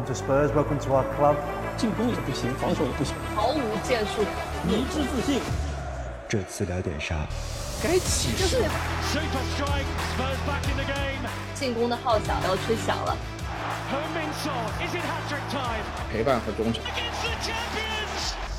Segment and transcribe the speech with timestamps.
[0.00, 0.50] Welcome to Spurs.
[0.54, 1.36] Welcome to our club.
[1.76, 4.22] 进攻也不行，防守也不行，毫无建树，
[4.66, 5.42] 迷之自信。
[6.26, 7.26] 这次聊点啥？
[7.82, 9.84] 该起就是 Super strike,
[10.16, 11.28] Spurs back in the game.
[11.54, 13.14] 进攻的号角要吹响了。
[13.90, 15.84] Hermin Son, is it hat-trick time?
[16.10, 16.82] 陪伴和忠诚。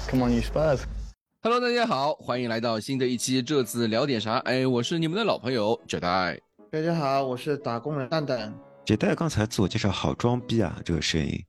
[0.10, 3.42] Come on, you Spurs！Hello，大家好，欢迎来到新的一期。
[3.42, 4.38] 这次聊点啥？
[4.46, 6.39] 哎，我是你们的老朋友九代。
[6.71, 8.54] 大家好，我是打工人蛋蛋。
[8.92, 11.41] 姐带刚才自我介绍好装逼啊，这个声音。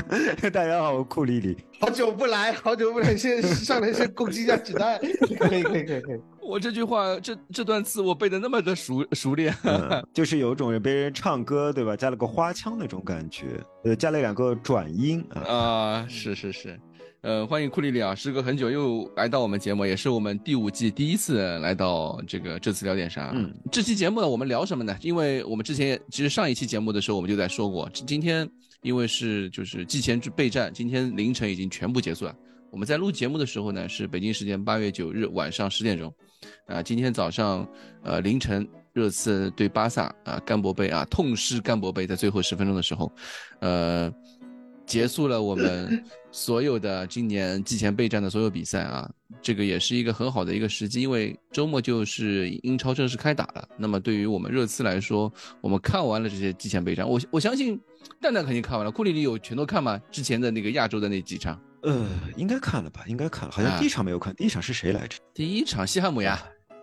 [0.50, 1.54] 大家好，我库里里。
[1.78, 4.98] 好久不来，好久不来，先上来先攻击一下子弹。
[5.38, 6.20] 可以，可以，可以，可以。
[6.40, 13.44] 我这句话，这这段词我背的那么的熟熟练，嗯， 就是有种别人唱歌对吧，加了个花腔那种感觉，
[13.84, 15.40] 呃，加了两个转音啊。
[15.42, 16.80] 啊，是是是。
[17.26, 23.32] 呃，欢迎库里里啊，时隔很久又来到我们节目，也是我们第五季第一次来到这个这次聊点啥。
[23.34, 24.96] 嗯，这期节目呢，我们聊什么呢？
[25.00, 28.48] 因为我们之前其实上一期节目的时候我们就在说过，今天
[28.80, 32.32] 因为是就是季前备战，今天凌晨已经全部结束了。
[32.70, 36.14] 我们在录节目的时候呢，是北京时间八月九日晚上十点钟，
[36.68, 37.68] 啊，今天早上
[38.04, 43.10] 呃凌晨热刺对巴萨啊甘博杯啊痛失甘博杯，在最后十分钟的时候，
[43.58, 44.14] 呃。
[44.86, 46.00] 结束了我们
[46.36, 53.66] 所有的今年季前备战的所有比赛啊，这个也是一个很好的一个时机，因为周末就是英超正式开打了。
[53.78, 57.80] 那么对于我们热刺来说，我们看完了这些季前备战，我我相信
[58.20, 58.90] 蛋蛋肯定看完了。
[58.92, 59.98] 库里里有全都看吗？
[60.10, 61.58] 之前的那个亚洲的那几场？
[61.84, 63.02] 呃，应该看了吧？
[63.06, 64.34] 应该看了，好像第一场没有看。
[64.36, 65.16] 第一场是谁来着？
[65.32, 66.38] 第一场西汉姆呀。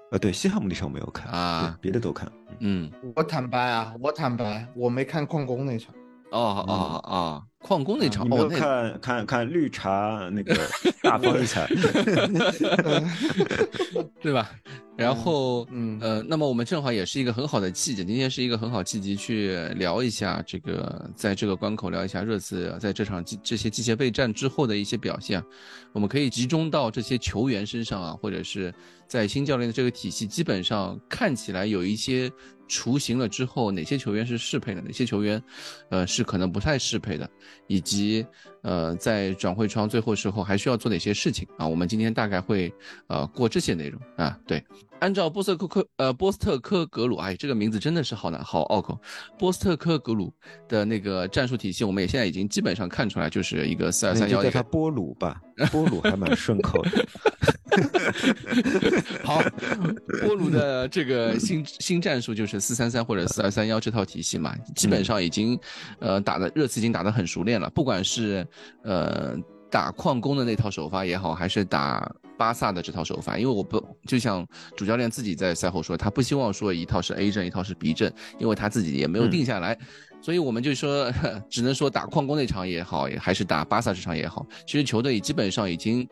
[0.10, 2.28] 呃，对，西汉姆那场我没有看啊，别的都看。
[2.60, 5.94] 嗯，我坦白啊，我坦白，我没看矿工那场。
[6.32, 10.54] 哦哦哦，矿工那场，你没有看看看绿茶那个
[11.02, 11.66] 大放异彩，
[14.22, 14.52] 对吧？
[14.96, 25.42] 然后，嗯呃，那么我们正好也是一个很好的契机，今天是一个很好契机去聊一下这个，在这个关口聊一下热刺在这场这些季前备战之后的一些表现，
[25.94, 28.72] 我们可以集中到这些球员身上啊，或者是
[29.14, 32.32] 在新教练的这个体系，基本上看起来有一些
[32.68, 35.40] 雏形了之后，哪些球员是适配的，哪些球员，
[35.90, 37.30] 呃，是可能不太适配的，
[37.68, 38.26] 以及
[38.64, 41.68] 呃，在转会窗最后时候还需要做哪些事情啊？
[41.68, 42.74] 我们今天大概会
[43.06, 44.64] 呃过这些内容啊，对。
[45.00, 49.00] 按照波斯科科呃波斯特科格鲁，哎，这个名字真的是好难好拗口。
[49.38, 50.34] 波斯特科格鲁
[50.68, 54.42] 的那个战术体系，我们也现在已经基本上看出来，就是一个四二三幺。
[54.42, 55.40] 叫他波鲁吧，
[55.72, 57.06] 波鲁还蛮顺口的。
[59.24, 59.42] 好，
[60.22, 65.60] 波鲁的这个新新战术就是四三三或者四二三幺这套体系嘛，基本上已经
[66.00, 68.46] 呃打的热刺已经打得很熟练了，不管是
[68.84, 69.36] 呃。
[69.74, 72.08] 打矿工的那套首发也好，还是打
[72.38, 74.46] 巴萨的这套首发，因为我不就像
[74.78, 79.76] 主教练自己在赛后说，他不希望说一套是 A 阵，一套是 B 阵，因为他自己也没有定下来，
[80.22, 81.12] 所以我们就说，
[81.50, 86.08] 只能说打矿工那场也好，还是打巴萨这场也好，其实球队基本上已经，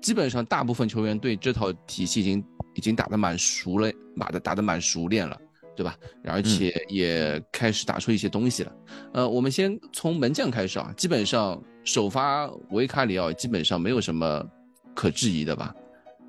[0.00, 2.44] 基本上大部分球员对这套体系已经
[2.74, 5.36] 已经打得蛮熟了，打的打得蛮熟练了。
[5.76, 5.94] 对吧？
[6.24, 8.72] 而且也开始打出一些东西了。
[9.12, 14.44] 呃，我们先从门将开始啊，基本上首发维卡里奥基本上没有什么
[14.92, 15.72] 可质疑的吧？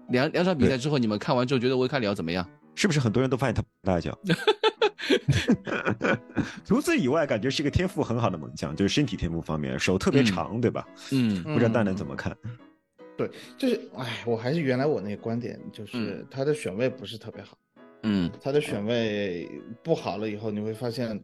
[0.10, 2.48] 两两场比赛之后，你们看完之后觉得维卡里奥怎么样？
[2.76, 4.16] 是不是很多人都发现他大脚？
[6.64, 10.88] 除此以外，感觉是一个天赋很好的猛将，就是身体天赋方面，手特别长，对吧？
[11.12, 12.38] 嗯，不知道蛋蛋怎么看？
[13.20, 17.58] 对，就是哎，我还是原来我那个观点，就是他的选位不是特别好。
[18.04, 19.52] 嗯，他的选位
[19.84, 21.22] 不好了以后，你会发现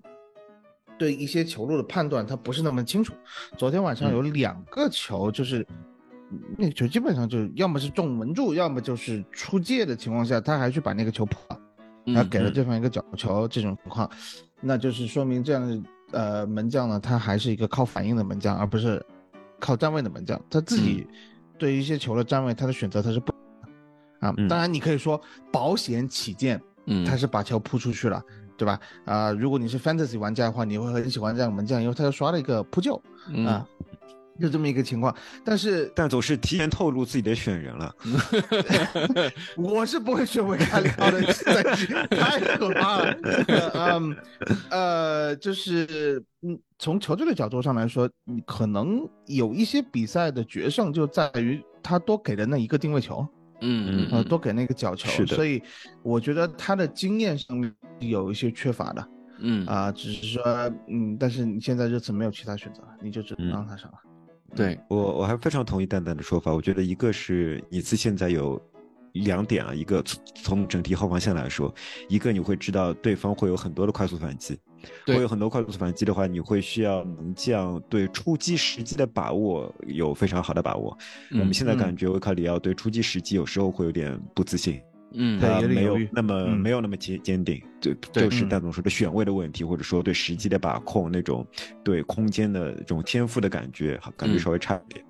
[1.00, 3.14] 对一些球路的判断他不是那么清楚。
[3.58, 5.66] 昨天晚上有两个球，就是
[6.58, 13.48] 那球基本上就是要么是中门柱，要么就是出界的情况下，他还去把那个球破了，他给了对方一个角球。
[13.48, 14.12] 这种情况，
[14.60, 15.82] 那就是说明这样的
[16.12, 19.02] 呃门将呢，他还是一个靠反应的门将，而不是
[19.62, 20.38] 靠站位的门将。
[20.50, 21.08] 他自己
[21.58, 23.34] 对于一些球的站位，他的选择他是不。
[24.22, 25.20] 啊，当然你可以说
[25.52, 28.24] 保险起见，嗯，他是把球扑出去了，
[28.58, 28.80] 对吧？
[29.04, 32.96] 啊，如果你是 fantasy 玩家的话，你会很喜欢这样门将，因为他又刷了一个扑救，
[33.46, 33.68] 啊，
[34.40, 35.16] 就这么一个情况。
[35.44, 37.96] 但是但总是提前透露自己的选人了
[39.58, 41.22] 我是不会选维卡里奥的，
[42.10, 43.18] 太可怕了。
[43.74, 44.16] 嗯，
[44.70, 53.28] 呃，就是嗯，从球队的角度上来说，你可能有一些比赛的决胜就在于他多给的那一个定位球。
[53.62, 55.64] 嗯嗯呃，多给那个角球，是的，所以
[56.04, 59.08] 我觉得他的经验上面有一些缺乏的，
[59.40, 60.44] 嗯啊，只是说
[60.90, 63.98] 嗯，但是你现在热刺没有其他选择了，你就只能让他上了。
[64.54, 68.62] 对我我还非常同意蛋蛋的说法，我觉得一个是你自现在有
[69.14, 70.04] 两点啊，一个
[70.36, 71.74] 从整体后防线来说，
[72.10, 74.58] 一个你会知道对方会有很多的快速反击，
[75.08, 80.98] 会有很多快速反击的话，你会需要门将对出击时机的把握有非常好的把握。
[81.32, 84.82] 嗯我们现在感觉维卡里奥对出击时机有时候会有点不自信。
[85.12, 91.46] 嗯对他没有点犹豫那么、嗯没有那么坚坚定，就就是戴总说的选位的问题，或者说对时机的把控，那种
[91.84, 95.06] 对空间的这种天赋的感觉，感觉嗯稍微差一点。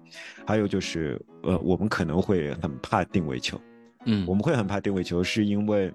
[0.46, 3.60] 还有就是，呃，我们可能会很怕定位球，
[4.06, 5.94] 嗯我们会很怕定位球，是因为。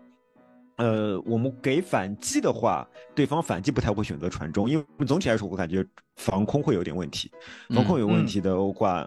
[0.77, 5.85] 呃，我们给反击的话，对方反击不太会选择传中，因为总体来说，我感觉
[6.17, 7.31] 防空会有点问题。
[7.69, 9.07] 防空有问题的话，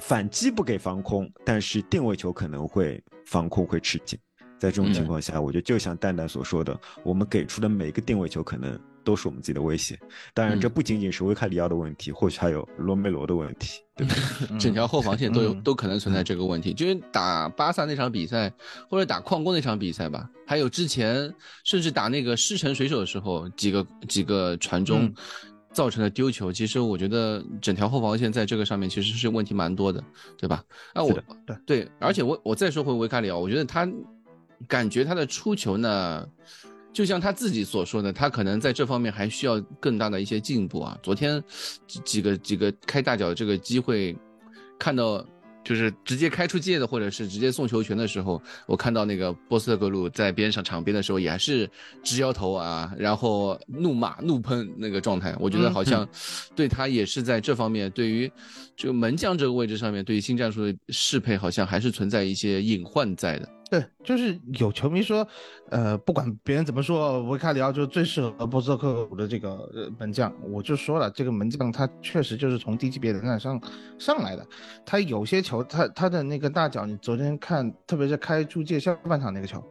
[0.00, 4.18] 反击不给防空，但是定位球可能会防空会吃紧。
[4.62, 9.98] 在这种情况下，我觉得就像蛋蛋所说的，我们给出的每个定位球可能都是我们自己的威胁。
[10.32, 14.14] 当然，这不仅仅是维卡里奥的问题，或许还有罗梅罗的问题，对吧？
[14.60, 18.52] 整条后防线都有、嗯都可能存在这个问题，就是打巴萨那场比赛，
[18.88, 25.06] 或者打矿工那场比赛吧，还有之前甚至打那个狮城水手的时候，几个几个传中。
[25.06, 25.14] 嗯
[25.74, 30.04] 造成的丢球，其实我觉得整条后防线在这个上面其实是问题蛮多的，
[30.36, 30.62] 对吧？
[30.92, 33.88] 啊，我对对，而且我我再说回维卡里奥，我觉得他
[34.68, 36.28] 感觉他的出球呢，
[36.92, 40.98] 就像他自己所说的，他可能在这方面还需要更大的一些进步啊。
[41.02, 41.42] 昨天
[41.86, 44.16] 几几个几个开大脚的这个机会，
[44.78, 45.24] 看到
[45.64, 51.70] 就是直接开出界的，或者是直接送球权的时候，我看到那个波斯特格鲁在边上场边的时候，也还是
[52.02, 55.34] 直摇头啊，然后怒骂怒喷那个状态。
[55.38, 56.06] 我觉得好像
[56.56, 58.30] 对他也是在这方面，对于
[58.76, 63.48] 这个门将这个位置上面，对于新战术的适配，好像还是存在一些隐患在的。
[63.72, 65.26] 对，就是有球迷说，
[65.70, 69.66] 呃，不管别人怎么说，维卡里奥就是最适合波斯特克鲁的这个
[69.98, 70.30] 门将。
[70.52, 73.58] 我就说了，这个门将他确实就是从低级别联赛上
[73.98, 74.46] 上来的，
[74.84, 79.64] 他有些球，他他的那个大脚，你昨天看，特别是开出界下半场那个球，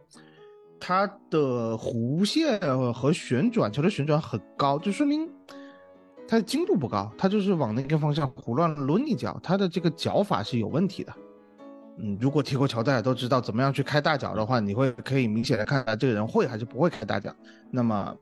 [0.80, 2.58] 他的弧线
[2.92, 5.30] 和旋转球的旋转很高，就说明
[6.26, 11.14] 他的精度不高，他就是往那个方向胡乱抡一脚，他的这个脚法是有问题的。
[11.98, 17.34] 嗯，如果踢过球，大家都知道怎么样去开大脚的话，你会可以明显的看出来这个人会还是不会开大脚。
[17.70, 18.16] 那么，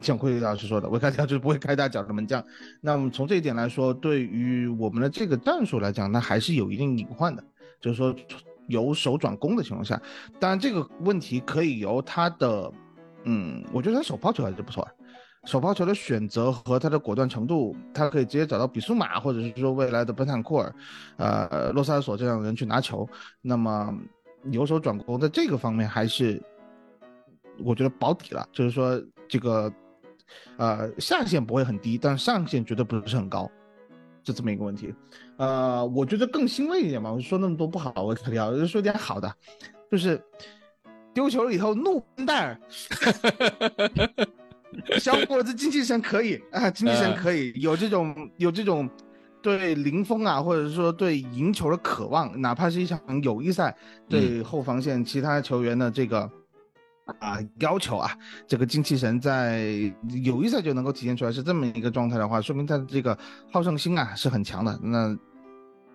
[0.00, 2.42] 像奎老师说的，维卡里奥就是不会开大脚的门将。
[2.80, 7.44] 那么从这一点来说，对于我们的这个战术来讲，那还是有一定隐患的，
[7.80, 8.14] 就是说
[8.68, 10.00] 由守转攻的情况下，
[10.40, 12.72] 当然这个问题可以由他的，
[13.24, 14.90] 嗯，我觉得他手抛球还是不错的。
[15.44, 20.74] 手抛球的选择和他的果断程度，他可以直接找到比苏马，或者是说未来的本坦库尔，
[21.16, 23.08] 呃，洛萨索这样的人去拿球。
[23.40, 23.92] 那么
[24.52, 26.40] 由守转攻在这个方面还是
[27.64, 29.72] 我觉得保底了，就是说这个
[30.58, 33.50] 呃下限不会很低，但上限绝对不是很高，
[34.22, 34.94] 就这么一个问题。
[35.38, 39.34] 呃，我觉得更欣慰一点吧，我说那么多不好，我肯定要说点好的，
[39.90, 40.22] 就是
[41.12, 42.60] 丢球了以后怒喷戴尔。
[44.98, 48.88] 小伙子精气神可以啊，精气神可以，有这种有这种
[49.40, 53.74] 对零封啊，或者说对赢球的渴望，哪怕是一场友谊赛，
[54.08, 56.30] 对后防线其他球员的这个
[57.18, 58.16] 啊要求啊，
[58.46, 59.92] 这个精气神在
[60.22, 63.16] 友谊赛就能够体现出来，是这么一个状态的话，说明他的这个
[63.50, 64.78] 好胜心啊是很强的。
[64.82, 65.16] 那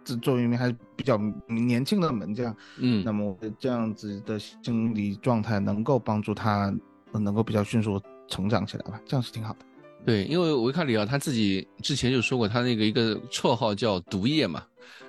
[0.03, 3.03] 这作为一名还是比较年轻的门将，嗯。
[3.03, 6.73] 那么这样子的心理状态能够帮助他
[7.13, 9.59] 能够比较迅速成长起来吧，这样是挺好的。
[10.05, 14.63] 对，因为维卡里奥他自己之前就说过，他那个一个绰号叫“毒液”嘛，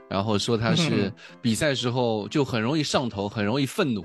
[0.08, 4.04] 然后说他是 比赛时候就很容易上头，很容易愤怒，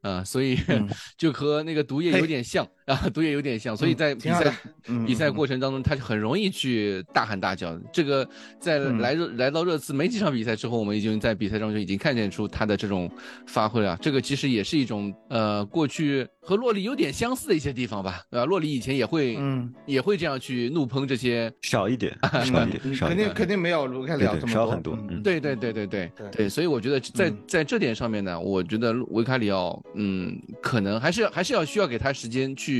[0.00, 0.88] 啊、所以嗯。
[1.16, 4.56] 就和那个毒液有点像啊，毒液有点像，所以嗯在比赛
[4.88, 7.78] 嗯比赛过程当中，他就很容易去大喊大叫。
[7.92, 8.28] 这个
[8.60, 13.10] 在嗯来热来到热刺没几场比赛之后，我们已经在比赛中就已经看见出他的这种
[13.46, 13.96] 发挥了。
[14.02, 18.44] 这个其实也是一种呃，过去和洛里有点相似的一些地方吧，对吧？
[18.44, 22.14] 洛里以前也会嗯，也会这样去怒喷这些少一点，
[22.44, 32.73] 少一点， 少一肯定，肯定没有卢凯里奥这么少很多对对对对对对对，所以我觉得在嗯在这点上面呢，我觉得维卡里奥，嗯，可能还是还是要需要给他时间去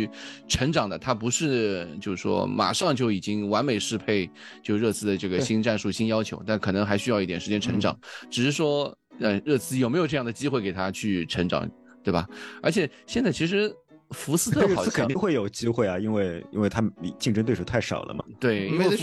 [0.48, 0.98] 成长的。
[0.98, 4.30] 他不是就是说马上就已经完美适配
[4.62, 7.98] 就热刺的这个新战术、新要求，但可能还需要一点时间成长。
[8.30, 11.68] 只是说，呃，热刺有没有这样的机会给他去成长，
[12.02, 12.28] 对吧？
[12.62, 13.72] 而且现在其实
[14.10, 18.24] 福斯特好像肯定会有机会啊，因为因为他们竞争对手太少了嘛。
[18.38, 18.96] 对，因为。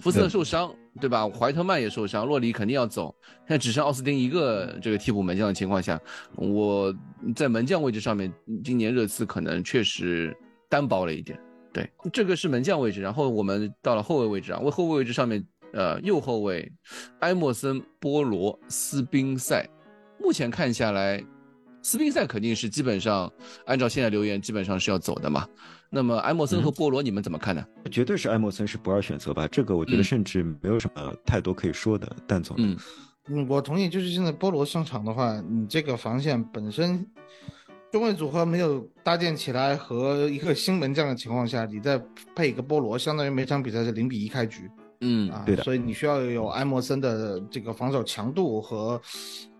[0.00, 1.28] 福斯特受伤，对吧？
[1.28, 3.14] 怀特曼也受伤，洛里肯定要走。
[3.40, 6.00] 现在只剩奥斯汀一个这个替补门将的情况下，
[6.36, 6.94] 我
[7.34, 8.32] 在门将位置上面，
[8.62, 10.36] 今年热刺可能确实
[10.68, 11.38] 单薄了一点。
[11.72, 16.70] 对，这个是门将位置，然后我们到了后卫位置啊，为后卫位置上面，呃，右后卫
[17.20, 19.66] 埃莫森、波罗、斯宾塞，
[20.20, 21.24] 目前看下来，
[21.80, 23.32] 斯宾塞肯定是基本上
[23.64, 25.48] 按照现在留言，基本上是要走的嘛。
[25.94, 27.62] 那么埃默森和嗯波罗，你们怎么看呢？
[27.90, 29.46] 绝对是埃默森是不二选择吧？
[29.46, 32.10] 这个我觉得嗯甚至没有什么太多可以说的。
[32.26, 32.74] 但总，嗯
[33.28, 37.06] 嗯，我同意，就是现在波罗上场的话，你这个防线本身
[37.92, 42.02] 中卫组合没有搭建起来和一个新门将的情况下，你再
[42.34, 44.70] 配一个波罗，相当于每场比赛是零比一开局
[45.02, 49.00] 嗯啊，对的所以你需要有埃默森的这个防守强度和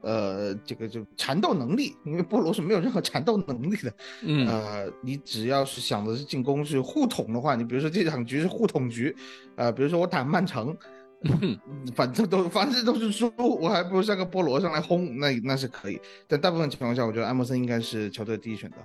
[0.01, 3.93] 呃这个就缠斗能力，因为波罗是没有任何缠斗能力的。
[4.23, 9.15] 嗯呃，你只要是想的是进攻是互捅的话，你比如说这场局是互捅局，
[9.57, 10.77] 呃，比如说我打曼城，
[11.23, 11.59] 嗯
[11.95, 16.01] 反正都反正都是输，我还不如上个波罗上来轰，那那是可以。
[16.27, 18.77] 但大部分情况下，我觉得埃默森应该是球队第一选择。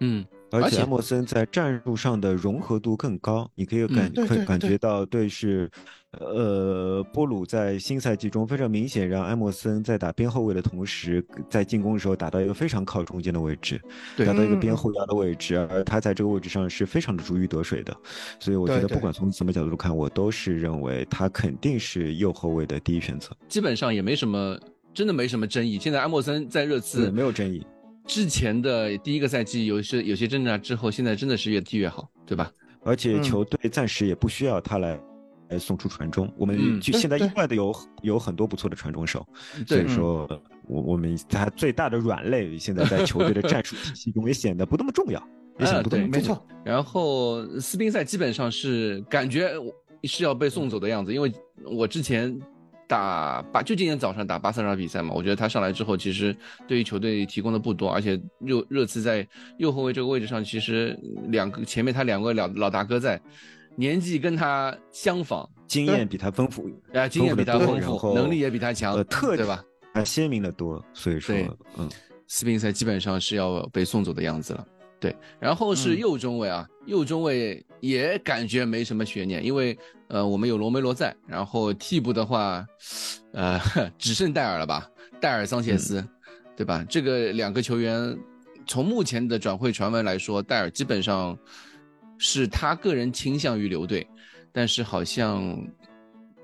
[0.00, 4.10] 嗯，而且埃莫森在战术上的融合度更高，你可以感
[4.46, 5.70] 感觉到对是，
[6.18, 13.80] 呃，波鲁在新赛季中非常明显让埃莫森在打边后卫的同时，在进攻的时候打到一个非常靠中间的位置，
[14.16, 17.94] 对打到一个边嗯后腰的位置，而他在这个位置上是非常的如鱼得水的，
[18.40, 24.58] 所以我觉得不管从什么角度看，我都是认为他肯定是右后卫的第一选择，基本上也没什么，
[24.94, 25.78] 真的没什么争议。
[25.78, 27.66] 现在埃莫森在热对，刺没有争议。
[28.08, 32.50] 之前的第一个赛季有些有些挣扎之后，现在真的是越踢越好，对吧？
[32.82, 34.98] 而且嗯球队暂时也不需要他来
[35.50, 39.24] 来送出传中，我嗯们就现在意外的有有很多不错的传中手，
[39.66, 40.26] 所以说
[40.66, 45.22] 我我们他最大的软肋现在在球队的战术体系中也显得不那么重要，
[45.60, 46.18] 也显得不那么重要。
[46.18, 49.52] 没错，然后斯宾塞基本上是感觉
[50.04, 51.30] 是要被送走的样子，因为
[51.64, 52.34] 我之前
[52.88, 56.34] 打巴就今天早上打巴萨那场比赛嘛，我觉得他上来之后，其实
[56.66, 59.24] 对于球队提供的不多，而且热热刺在
[59.58, 63.20] 右后卫这个位置上，其实两个前面他两个老老大哥在，
[63.76, 69.62] 年纪跟他相仿，经验比他丰富，啊，经验比他丰丰富，能力也比他强，呃，特对吧？
[69.92, 71.88] 他鲜明的多，所以说对，嗯，
[72.26, 74.66] 斯宾塞基本上是要被送走的样子了。
[75.00, 79.78] 对，然后是嗯右中卫啊，右中卫也感觉没什么悬念，因为
[80.08, 82.66] 呃我们有罗梅罗在，然后替补的话，
[83.32, 83.60] 呃
[83.98, 84.88] 只剩戴尔了吧，
[85.20, 86.04] 戴尔桑切斯，
[86.56, 86.84] 对吧？
[86.88, 88.16] 这个两个球员
[88.66, 91.38] 从目前的转会传闻来说，戴尔基本上
[92.16, 94.06] 是他个人倾向于留队，
[94.52, 95.56] 但是好像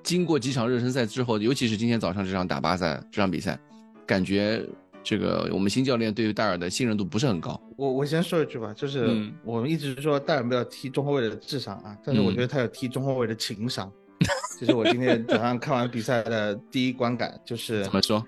[0.02, 3.58] 经过几场热身赛之后，尤其是今天早上这场打巴萨这场比赛，
[4.06, 4.62] 感觉
[5.02, 7.60] 这个我们新教练对于戴尔的信任度不是很高。
[7.76, 13.90] 我我先说一句吧，就是嗯我们一直说戴尔没有踢中后卫的智商啊，但是我嗯觉得他有踢中后卫的情商。
[14.58, 18.24] 这是我今天早上看完比赛的第一观感，就是怎么说？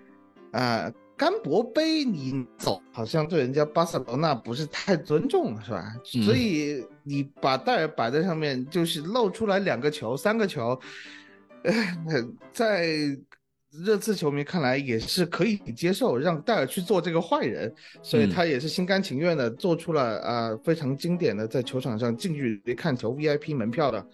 [0.51, 5.95] 啊，甘博杯你走，好像对人家巴塞罗那不是太尊重了，是吧？
[6.15, 10.79] 嗯所以你把戴尔摆在上面，就是露出来两个球、三个球，
[11.63, 11.73] 呃，
[12.53, 13.17] 在
[13.85, 24.07] 热刺球迷看来也是可以接受，让戴尔去做这个坏人，所以嗯他也是心甘情愿的做出了啊、非常经典的在球场上近距离看球 VIP 门票的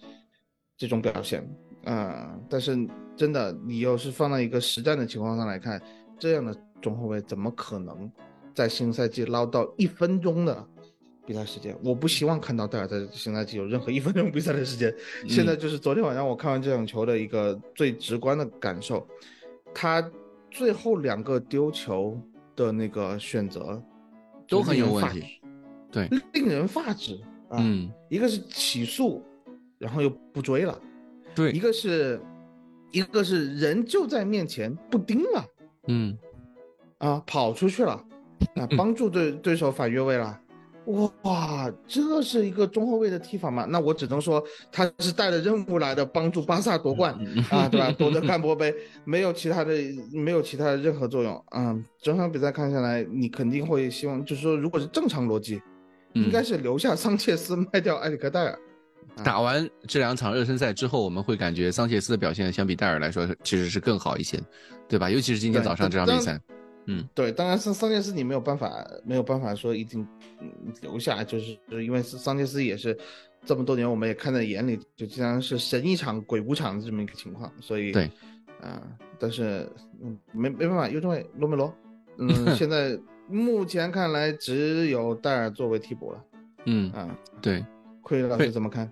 [0.77, 1.47] 这种表现。
[1.85, 5.81] 啊、但是真的，你要是放到一个实战的情况上来看，
[6.17, 8.09] 这样的中后卫怎么可能
[8.53, 10.65] 在新赛季捞到一分钟的
[11.25, 11.77] 比赛时间？
[11.83, 14.93] 我不希望看到戴尔在新赛季有任何一分钟比赛的时间。
[15.27, 19.05] 现在就是昨天晚上我看完这场球的一个最直观的感受，
[19.73, 20.03] 他
[20.51, 22.19] 最后两个丢球
[22.55, 23.81] 的那个选择
[24.47, 25.41] 都很有问题
[25.91, 27.57] 对，令人发指啊！
[27.59, 29.23] 嗯，一个是起诉，
[29.77, 30.79] 然后又不追了。
[31.35, 32.21] 对一，个是，
[32.91, 35.45] 一个是人就在面前不盯了
[35.87, 36.17] 嗯
[36.99, 37.91] 啊，跑出去了
[38.55, 40.39] 啊，帮助对对手反越位了。
[41.21, 43.65] 哇，这是一个中后卫的踢法吗？
[43.69, 47.91] 那我只能说他是带着任务来的，帮助巴萨夺冠嗯啊，对吧？
[47.97, 48.73] 夺得干波杯，
[49.05, 49.73] 没有其他的，
[50.11, 51.73] 没有其他的任何作用啊。
[52.01, 55.61] 整场比赛看下来，你肯定会希望，就是说，如果是正常逻辑，
[56.13, 58.59] 应该嗯是留下桑切斯，卖掉埃里克戴尔。
[59.23, 64.39] 打完这两场热身赛之后，我们会感觉桑切斯的表现相比戴尔来说其实是更好一些，
[64.87, 65.09] 对吧？
[65.09, 66.39] 尤其是今天早上这场比赛，
[66.87, 70.07] 嗯对，当然桑桑切斯你没有办法，没有办法说一定嗯
[70.81, 72.97] 留下，就是因为桑切斯也是
[73.45, 78.09] 这么多年我们也看在眼里，就经常是神一场鬼五场的这么一个情况，所以对
[78.61, 78.81] 啊、
[79.19, 79.67] 但是
[80.01, 81.73] 嗯没没办法，尤中卫罗梅罗，
[82.17, 82.97] 嗯，现在
[83.27, 86.23] 目前看来只有戴尔作为替补了
[86.65, 87.65] 嗯，啊，对，
[88.01, 88.89] 奎老对师怎么看？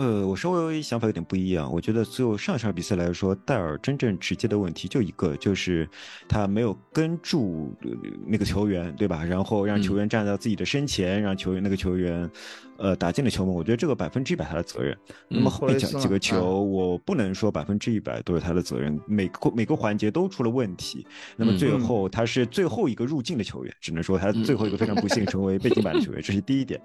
[0.00, 1.70] 呃，我稍微想法有点不一样。
[1.70, 5.86] 我觉得就上场比赛来说，戴尔真正直接的问题就一个，就是
[6.26, 7.90] 他没有跟住呃
[8.26, 9.22] 那个球员，对吧？
[9.22, 12.30] 然后让球员站到自己的身前，让球员那个球员，
[12.78, 13.54] 呃，打进了球门。
[13.54, 14.96] 我觉得这个百分之一百他的责任。
[15.28, 21.06] 那么后面讲几个球，我不能说百分之一百都是他的责任，每个每个环节都出了问题。
[21.36, 26.80] 那么最后他是最后一个入境的球员，只能说他最后一个非常不幸成为背景板的球员，这是第一点。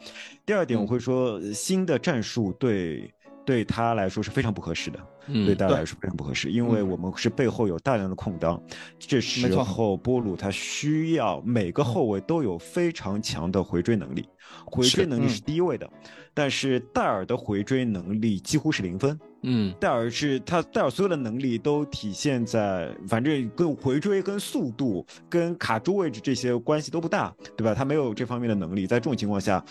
[0.46, 3.05] 第二点，我会说新的战术对。
[3.46, 8.62] 对他来说是非常不合适的，对大家来说非常不合适，因为我们是背后有大量的空当，
[8.98, 14.28] 这时候波鲁他需要每个后卫都有非常强的回追能力，
[14.66, 15.90] 回追能力是第一位的，
[16.34, 27.74] 但是戴尔的回追能力几乎是零分，嗯，戴尔是他戴尔所有的能力都体现在，反正跟回追、跟速度、跟卡住位置这些关系都不大，对吧？
[27.76, 29.64] 他没有这方面的能力，在这种情况下。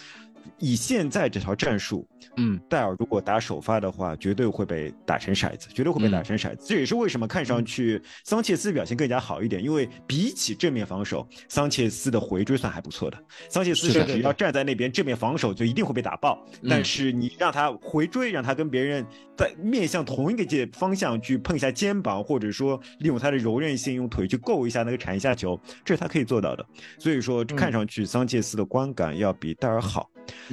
[0.58, 6.66] 以现在这条战术，嗯，戴尔如果打首发的话，绝对会被打成骰子，绝对会被打成骰子。
[6.66, 13.18] 这也是为什么看上去桑切斯表现更加好一点，因为比起正面防守，桑切斯的回追算还不错的。
[13.48, 19.04] 桑切斯是只要站在那边正面防守就一定会被打爆，但是你让他回追，让他跟别人
[19.36, 26.66] 在面向同一个界方向去碰一下肩膀，或者说利用他的柔韧性用腿去够一下那个铲一下球，这是他可以做到的。
[26.98, 30.10] 所以说看上去桑切斯的观感要比戴尔好。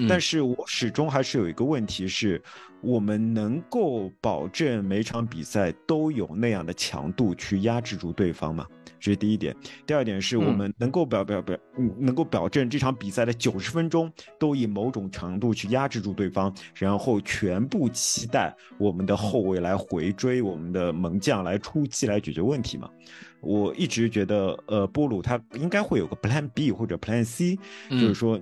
[0.07, 2.41] 但是我始终还是有一个问题是，
[2.81, 8.65] 我们能够保证每场比赛都有那样的强度去压制住对方吗？
[8.99, 9.55] 这是第一点。
[9.85, 11.57] 第二点是我们能够表表表，
[11.97, 22.87] 能够保证这场比赛的九十分钟都以某种程度去压制住对方，然后全部期待我们的后卫来回追，我们的门将来出击来解决问题吗？
[23.39, 27.57] 我一直觉得，呃，波鲁他应该会有个 Plan B 或者 Plan C，
[27.89, 28.39] 就是说。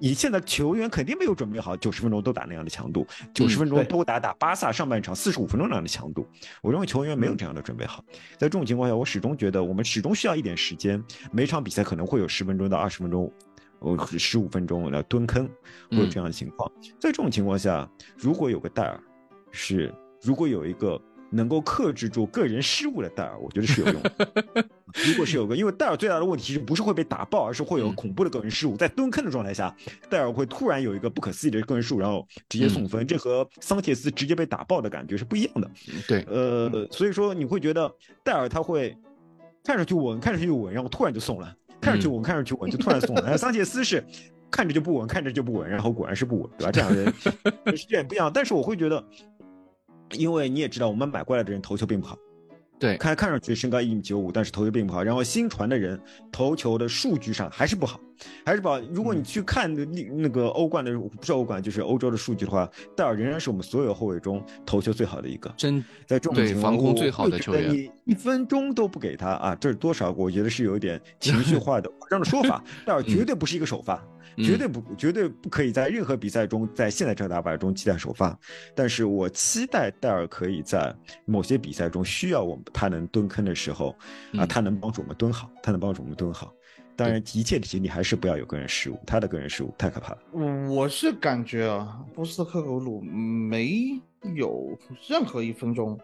[0.00, 6.26] 你现在球员肯定没有准备好九十分钟都打那样的强度，九十分钟都打打巴萨上半场四十五分钟那样的强度。
[6.62, 8.04] 我认为球员没有这样的准备好。
[8.32, 11.02] 在这种情况下，我始终觉得我们始终需要一点时间。
[11.32, 13.32] 每场比赛可能会有十分钟到二十分钟，
[13.80, 15.48] 呃，十五分钟来蹲坑，
[15.90, 16.70] 会有这样的情况。
[16.98, 19.00] 在这种情况下，如果有个戴尔，
[19.50, 21.00] 是如果有一个。
[21.30, 24.12] 能够克制住个人失误的戴尔，我觉得是有用的。
[25.06, 28.76] 如果是有个，因为戴尔最大的问题是不是会被打爆，而是会有恐怖的个人失误。
[28.76, 29.74] 在蹲坑的状态下，
[30.08, 35.70] 戴尔会突然有一个不可思议的个人失误，然后直接送分，这和桑切斯直接被打爆的感觉是不一样的。
[36.06, 37.92] 对，呃，所以说你会觉得
[38.24, 38.96] 戴尔他会
[39.62, 43.36] 看上去稳，看上去稳，然后突然就送了；看上去稳，看上去稳，就突然送了。
[43.36, 44.02] 桑切斯是
[44.50, 46.72] 看着就不稳，看着就不稳，然后果然是不稳，对吧？
[46.72, 47.14] 这两个人
[47.76, 48.30] 是有点不一样。
[48.32, 49.04] 但是我会觉得。
[50.12, 52.16] 因为你也知道，我们买过来的人头球并不好，
[52.78, 55.02] 对，看看上去身高一米九五，但是头球并不好。
[55.02, 56.00] 然后新传的人
[56.32, 58.00] 头球的数据上还是不好，
[58.44, 58.78] 还是把。
[58.92, 70.10] 如果你去看那那个欧冠的，不是欧冠，就是欧洲的数据的话，戴尔仍然是我们所有后卫中头球最好的一个，真在这种情防空最好的球员，你一分钟都不给他啊，这是多少？
[70.12, 72.62] 我觉得是有一点情绪化的这样的说法。
[72.86, 74.02] 戴尔绝对不是一个首发。
[74.36, 78.38] 绝对不，绝对不可以在任何比赛中，在现在这个打法中期待首发。
[78.72, 83.96] 但是我期待戴尔可以在某些比赛中需要我们，他能蹲坑的时候，
[84.34, 86.54] 啊，他能帮助我们蹲好，他能帮助我们蹲好。
[86.98, 90.18] 当然，一切的前提还是不要有个人失误，他的个人失误太可怕了。
[90.68, 94.02] 我是感觉啊，波斯特克格鲁没
[94.34, 94.76] 有
[95.08, 95.96] 任何一分钟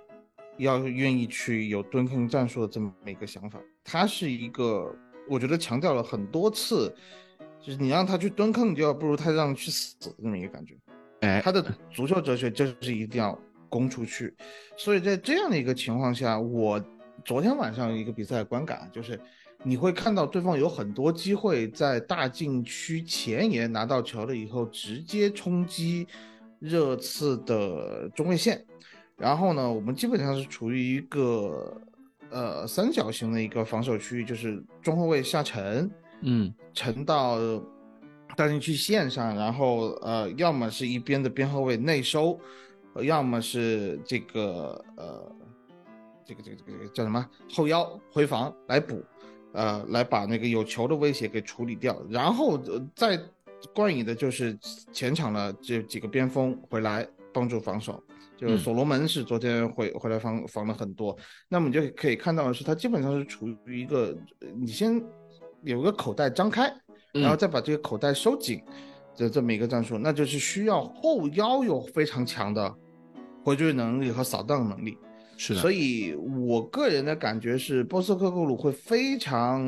[0.56, 3.58] 要愿意去有蹲坑战术的这么一个想法。
[3.82, 4.94] 他是一个，
[5.28, 6.94] 我觉得强调了很多次。
[7.60, 10.76] 就是你让他去蹲坑，你就要不如他让去死这么一个感觉。
[11.22, 13.36] 哎，他的足球哲学就是一定要
[13.68, 14.32] 攻出去。
[14.76, 16.78] 所以在这样的一个情况下，我
[17.24, 19.18] 昨天晚上一个比赛观感就是，
[19.64, 26.06] 你会看到对方有很多机会在大禁区前沿拿到球了以后，直接冲击
[26.58, 28.62] 热刺的中卫线。
[29.16, 31.80] 然后呢，我们基本上是处于一个
[32.30, 35.90] 呃三角形的一个防守区域，就是中后卫下沉。
[36.20, 37.38] 嗯，沉到
[38.36, 42.38] 大禁区线上，然后呃，要么是一边的边后卫内收，
[43.02, 45.32] 要么是这个呃，
[46.26, 49.02] 这个这个这个叫什么后腰回防来补，
[49.54, 52.60] 呃，来把那个有球的威胁给处理掉，然后
[52.94, 53.18] 再
[53.74, 54.54] 冠以的就是
[54.92, 57.98] 前场的这几个边锋回来帮助防守，
[58.36, 61.16] 就是所罗门是昨天回回来防防了很多，
[61.48, 64.14] 那么你就可以看到的是，他基本上是处于一个
[64.54, 65.02] 你先。
[65.66, 66.70] 有个口袋张开，
[67.10, 68.62] 然后再把这个口袋收紧
[69.16, 72.76] 的这么一个战术，那就是需要后腰有非常强的
[73.42, 74.98] 回追能力和扫荡能力。
[75.36, 79.60] 是的，所以我个人的感觉是，波斯克克鲁会非常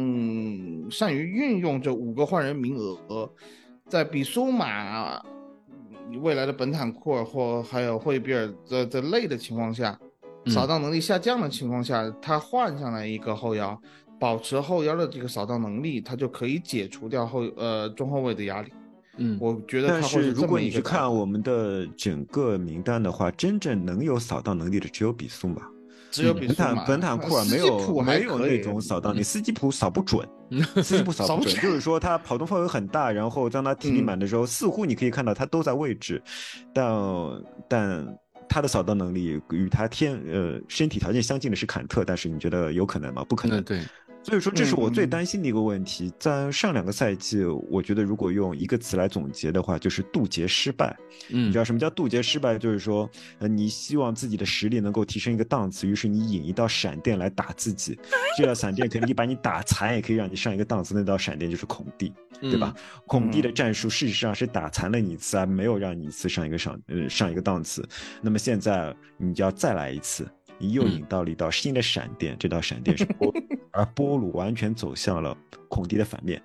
[0.91, 3.31] 善于运用这五个换人名额，
[3.89, 5.21] 在比苏马
[6.23, 9.99] 未来的本坦库尔或还有惠比尔这这类的情况下，
[10.45, 13.77] 嗯扫荡能力下降的情况下，他换上来一个后腰，
[14.19, 18.73] 保持后腰的这个扫荡能力，他就可以解除掉后呃中后卫的压力。
[19.17, 25.63] 嗯，我觉得但他会是如果你去看我们的整个名单的话，真正能有扫荡能力的只有比苏马。
[26.09, 26.85] 只有比本坦苏马。
[26.87, 30.63] 本坦库尔没有没有那种扫荡你，斯基普扫不准，嗯。
[30.83, 36.23] 斯基普扫不准， 就是说他跑动范围很大，然后当他体力嗯满的时候，似乎你可以看到他都在位置，
[36.73, 36.87] 但
[37.69, 43.23] 但他的扫荡能力与他天呃身体条件相近的是坎特，但是你觉得有可能吗？
[43.29, 43.61] 不可能。
[43.61, 43.65] 嗯，。
[43.65, 43.83] 对，
[44.27, 46.13] 所以说，这是我最嗯担心的一个问题。
[46.19, 50.97] 在上两个赛季，我觉得如果用一个词来总结的话，就是渡劫失败。
[51.31, 52.59] 嗯你知道什么叫渡劫失败？
[52.59, 53.09] 就是说，
[53.39, 57.97] 呃，你希望自己的实力能够提升一个档次，于是你引一道闪电来打自己。
[58.37, 60.93] 这道闪电可以把你打残，也可以让你上一个档次。
[60.93, 62.75] 那道闪电就是孔蒂，对吧？
[63.07, 67.87] 孔蒂的战术事实上是打残了你一次，而没有让你一次上一个上呃上一个档次。
[68.21, 73.33] 那么现在你就要再来一次，你又嗯引到了一道新的闪电，这道闪电是波，
[73.73, 75.37] 而波鲁完全走向了
[75.69, 76.43] 孔蒂的反面，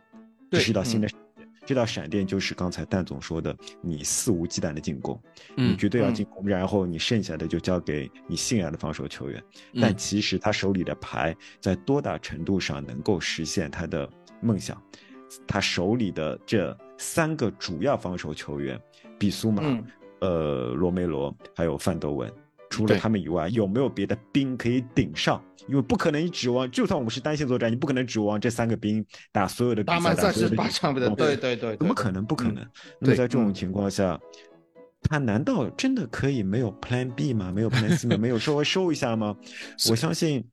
[0.49, 1.21] 这是一道新的闪电。
[1.63, 5.17] 这道闪电就是刚才蛋总说的，你肆无忌惮的进攻，
[5.55, 9.41] 你嗯绝对要嗯进攻，然后你剩下的就交给你信任的防守球员。
[9.79, 14.09] 但嗯其实他手里的牌在多大程度上能够实现他的
[14.41, 14.81] 梦想？
[15.47, 18.77] 他手里的这三个主要防守球员，
[19.17, 19.85] 比苏马、嗯
[20.19, 22.31] 呃罗梅罗还有范德文，
[22.71, 25.39] 除了他们以外，有没有别的兵可以顶上？
[25.67, 32.25] 因为不可能指望，就算我们是单线作战，你不可能指望这三个兵打所有的对对对，对怎么可能？
[32.25, 32.67] 不可嗯能。
[32.99, 34.19] 那么在这种情况下，
[35.03, 37.51] 他难道真的可以没有 Plan B 吗？
[37.53, 38.17] 没有 Plan C 吗？
[38.19, 39.35] 没有稍微收一下吗？
[39.89, 40.43] 我相信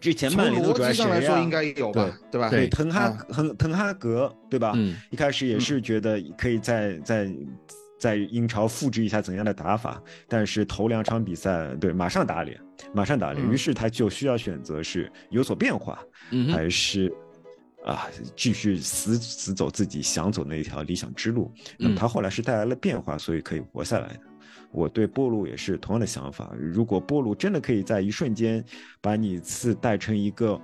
[0.00, 2.48] 之前从曼联的主来谁呀说应该有吧，对吧？
[2.48, 4.72] 对滕哈啊滕滕哈格对吧？
[4.76, 7.28] 嗯一开始也是觉得可以在在
[7.98, 12.60] 在英超复制一下怎样的打法，但是头两场比赛对马上打脸，
[12.94, 15.98] 马上打脸，嗯于是他就需要选择是有所变化，
[16.30, 17.12] 嗯还是
[17.84, 18.06] 啊
[18.36, 21.52] 继续死死走自己想走那一条理想之路。
[21.78, 24.20] 那么嗯他后来是带来了变化，所以可以活下来的。
[24.70, 26.52] 我对波鲁也是同样的想法。
[26.58, 28.62] 如果波鲁真的可以在一瞬间
[29.00, 30.60] 把你次带成一个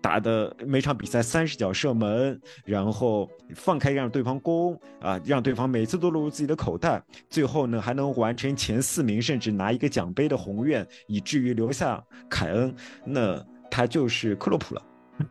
[0.00, 14.82] 打的每场比赛三十脚射门，然后放开让对方攻啊，让对方每次都落入自己的口袋，最后呢还能完成前四名，甚至拿一个奖杯的宏愿，以至于留下凯恩，那他就是克洛普了。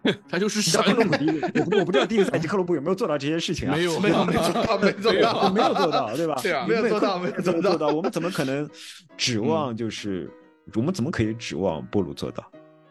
[0.27, 3.73] 他就是你知道神克洛普 第一个，我不我不知道第一个赛季克洛普有没有做到这些事情啊？
[3.73, 6.38] 没有没有没做到，没做到，没有做到，对吧？
[6.43, 8.69] 对啊没有做到没有做到没有做到，我们怎么可能
[9.15, 10.30] 指望就是
[10.75, 12.43] 我们怎么可以指望波鲁做到？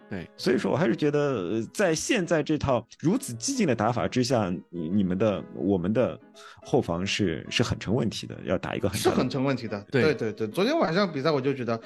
[0.09, 6.19] 对，所以说我还是觉得，呃在现在这套如此激进的打法之下，你你们的我们的
[6.63, 9.85] 后防是是很成问题的，要打一个很是很成问题的。
[9.91, 11.81] 对对对对，昨天晚上比赛我就觉得，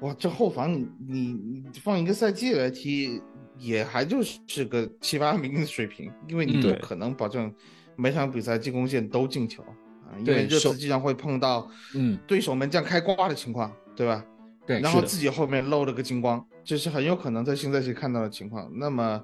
[0.00, 1.32] 哇，这后防你你
[1.72, 3.20] 你放一个赛季来踢，
[3.58, 7.52] 也还就是个七八名的水平，因为你嗯不可能保证
[7.94, 14.24] 每场比赛进攻线都进球啊，因为热手刺经常会碰到嗯对手门将开挂的情况，对吧？
[14.66, 18.68] 对然后自己后面漏了个金光，这是很有可能在新赛季看到的情况。
[18.74, 19.22] 那么，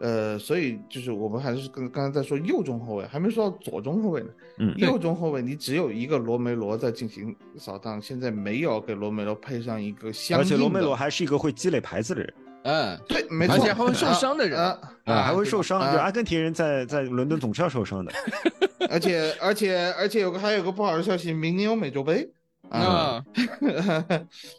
[0.00, 4.28] 呃，所以就是我们还是跟刚才在说右中后卫，还没说到左中后卫呢。
[4.58, 12.34] 嗯右中后卫你只有一个罗梅罗在进行扫荡，现在没有给罗梅罗配上一个相应的，而且罗梅罗还是一个会积累牌子的人
[12.64, 15.78] 嗯，对，没错，而且还会受伤的人啊啊，还会受伤。
[15.78, 18.12] 啊就阿根廷人在在伦敦总是要受伤的。
[18.90, 22.28] 而且而且而且有个还有个不好的消息，明年有美洲杯。
[22.70, 23.24] 啊， 啊，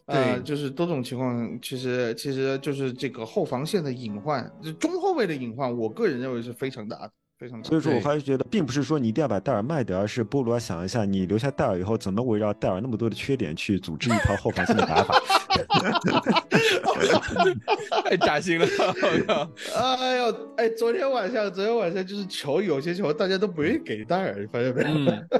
[0.05, 8.03] 呃，对就是多种情况，其实其实就是这个后防线的隐患，就中后卫的隐患，我个人认为是非常大的，非常大所以说，我对。
[8.03, 15.21] 还是觉得，并不是说你一定要把戴尔卖掉，而是波罗要想一下，你留下戴尔以后，怎么围绕戴尔那么多的缺点去组织一套后防线的打法。
[18.05, 19.51] 太扎心了，我靠。
[19.75, 24.89] 哎呦，哎，昨天晚上，昨天晚上就是球，有些球大家都不愿意给戴尔，你发现没有？
[24.89, 25.27] 嗯。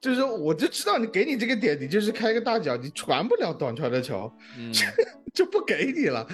[0.00, 4.72] 就是我就知道你给你这个点，你就是开个大脚，你传不了短传的球，嗯。
[5.32, 6.26] 就不给你了。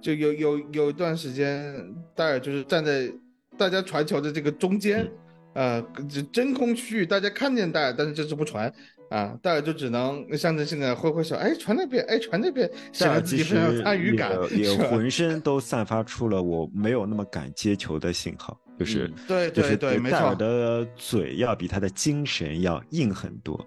[0.00, 1.74] 就有有有一段时间，
[2.14, 3.10] 戴尔就是站在
[3.56, 5.06] 大家传球的这个中间，
[5.54, 8.72] 呃，这真空区域，大家看见戴尔，但是就是不传
[9.10, 20.34] 啊，戴尔就只能象征性的挥挥手，哎，传那边，哎，传那边，戴显尔其实得自己非常参与感，也浑身都散发出了我没有那么敢接球的信号，就是、对就是对对，没戴尔。
[20.34, 23.64] 的嘴要比他的精神要硬很多。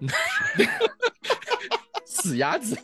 [2.22, 2.76] 死鸭子，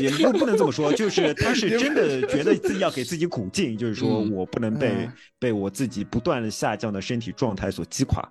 [0.00, 4.30] 也不不能这么说，就是他是真的觉得自己要给自己鼓劲，就是说嗯。
[4.32, 5.12] 我不能被、嗯。
[5.40, 8.26] 被我自己不断的下降的身体状态所击垮，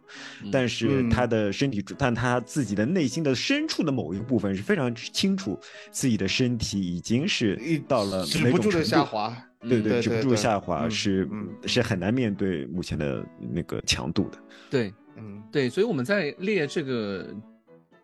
[0.50, 1.10] 但是嗯。
[1.10, 5.60] 他的身体，但他自己的内心的深处的某一部分是非常清楚
[5.92, 8.82] 自己的身体已经是一到了止不住的。
[8.84, 9.36] 下滑。
[9.62, 9.70] 嗯。
[9.70, 10.30] 对对，止不住对。
[10.30, 11.50] 对下滑嗯是嗯。
[11.66, 13.24] 是很难面对目前的
[13.54, 14.38] 那个强度的。
[14.70, 14.94] 对。
[15.18, 15.44] 嗯。
[15.52, 17.28] 对，所以我们在列这个，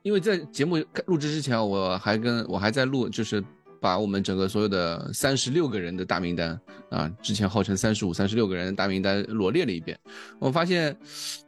[0.08, 3.44] 因为在节目录制之前，我还跟我还在录，就是
[3.82, 6.58] 把我们整个所有的三十六个人的大名单
[6.90, 10.00] 啊，之前号称三十五、三十六个人的大名单罗列了一遍。
[10.40, 10.96] 我发现，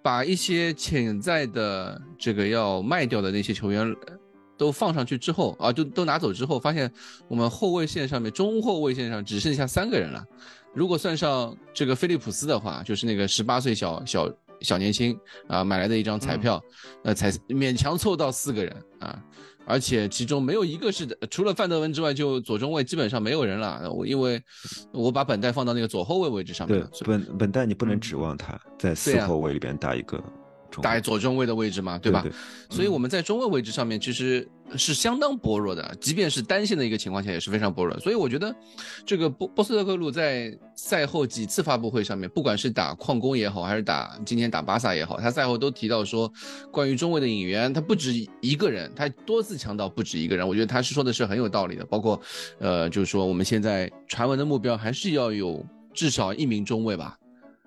[0.01, 3.95] 把一些潜在的这个要卖掉的那些球员
[4.57, 6.91] 都放上去之后啊，就都拿走之后，发现
[7.29, 10.21] 我们后卫线上面中后卫线上只剩下三个人了。
[10.73, 14.29] 如果算上这个菲利普斯的话，就是那个十八岁小小
[14.61, 15.17] 小年轻
[15.47, 16.61] 啊买来的一张彩票，
[17.03, 19.21] 呃，才勉强凑到四个人啊，
[19.65, 23.91] 而且其中没有一个是的，除了范德文之外，就左中卫基本上没有人了。
[23.91, 24.41] 我因为
[24.93, 30.27] 我把本代放到那个左后卫位置上面对本本代你不能指望他在四后卫里边打一个中
[30.82, 32.21] 打卫左中卫的位置嘛，对吧？
[32.21, 32.32] 对
[32.69, 37.99] 所以我们在中卫位置上面其实是相当薄弱的，即便是单线的一个情况下也是非常薄弱。
[37.99, 38.55] 所以我觉得，
[39.05, 46.32] 这个波波斯特克鲁在赛后几次发布会上面，不管是打矿工也好，还是打今天打巴萨也好，他赛后都提到说，
[46.71, 50.47] 关于中卫的引援，他不止一个人，他多次强调不止一个人。
[50.47, 52.21] 我觉得他是说的是很有道理的，包括
[52.60, 57.17] 呃，就是说我们现在传闻的目标还是要有至少一名中卫吧。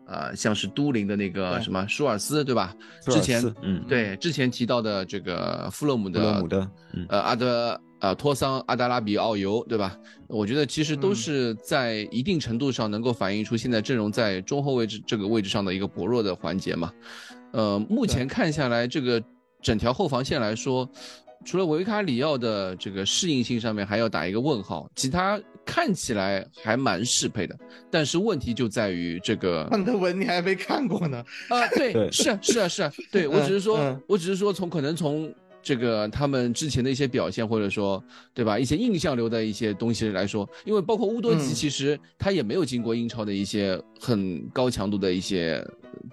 [0.06, 2.74] 呃，像是都灵的那个什么舒尔斯，对吧？
[3.04, 9.96] 之前嗯对之前提到的这个富勒姆的布勒姆的嗯呃阿德呃托桑阿达拉比奥尤，对吧？
[10.26, 16.92] 我觉得其实都是在一定程度上能够反映出现在阵容在中后卫这这个位置上的一个薄弱的环节嘛。
[17.52, 19.22] 呃，目前看下来，这个
[19.60, 20.88] 整条后防线来说，
[21.44, 27.56] 除了维卡里奥的这个适应性上面还要打一个问号，其他看起来还蛮适配的。
[27.90, 38.02] 但是问题就在于这个范德文你还没看过呢，啊， 对，是啊，是啊，是啊，对我只是说，嗯我只是说从可能从这个他们之前的一些表现，或者说
[38.34, 45.64] 对吧，一些印象流的一些东西来说，因为包括乌多吉，嗯其实他也没有经过英超的一些很高强度的一些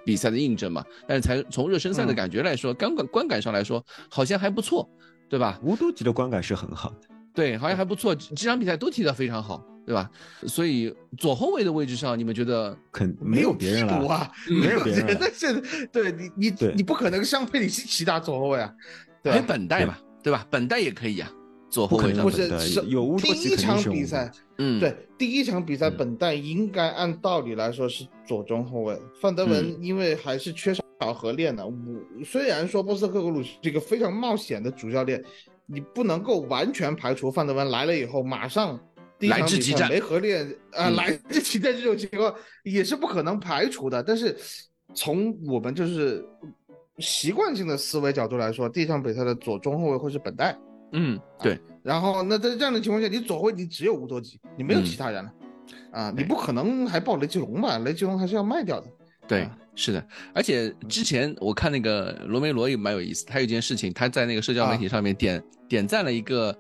[0.05, 4.87] 比赛的印证嘛，但是才从热身赛的嗯感觉来说，观感观感上来说，好像还不错，
[5.27, 5.59] 对吧？
[5.63, 7.18] 乌多吉的观感是很好的。
[7.39, 10.11] 对，好像还不错，几几场比赛都踢得非常好，对吧？
[10.45, 12.77] 所以左后卫的位置上，你们觉得？
[12.91, 18.73] 肯没有别人了， 啊，没有别人了但 是对你你对你不可能像佩里西奇打左后卫啊，
[19.23, 19.41] 对？
[19.47, 20.45] 本代嘛，对吧？
[20.51, 21.31] 本代也可以啊，
[21.69, 22.49] 左后不可卫上不面。
[22.49, 31.65] 是是是有乌多第一场比赛，嗯，对，第一场比赛嗯本代应该按道理来说是左中后卫，范德文因为还是缺少合练的。
[31.65, 31.73] 我
[32.25, 35.23] 虽然说波斯特克格鲁是一个非常冒险的主教练，
[35.71, 38.79] 你不能够完全排除范德文来了以后马上
[39.19, 44.01] 第一来场比赛之即战没合练啊、嗯来之即战这种情况也是不可能排除的。
[44.01, 44.35] 但是
[44.95, 46.25] 从我们就是
[46.97, 50.57] 习惯性的思维角度来说，第一场比赛的左中后卫会是本代。
[50.91, 55.31] 嗯，对，然后那在这样的情况下，你左后卫你只有乌多吉，你没有嗯其他人了，
[55.91, 57.77] 啊，你不可能还报雷吉隆吧？
[57.77, 58.87] 雷吉隆还是要卖掉的。
[59.27, 66.57] 对啊，是的，而且之前我看那个罗梅罗也蛮有意思，他有一件事情，他在那个社交媒体上面点、点赞了一个，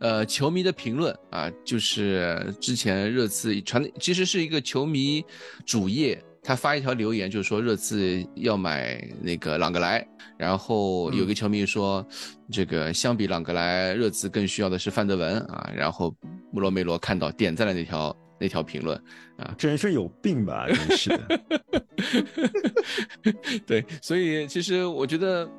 [0.00, 5.24] 呃，球迷的评论啊，就是之前热刺传的，其实是一个球迷
[5.64, 12.06] 主页，他发一条留言，就是说热刺要买那个朗格莱，然后有个球迷说，
[12.52, 16.14] 这个相比朗格莱，热刺更需要的是范德文啊，然后
[16.52, 18.96] 穆罗梅罗看到点赞了那条那条评论
[19.36, 20.66] 啊，这人是有病吧？
[20.68, 21.40] 真是的。
[23.66, 25.50] 对，所以其实我觉得，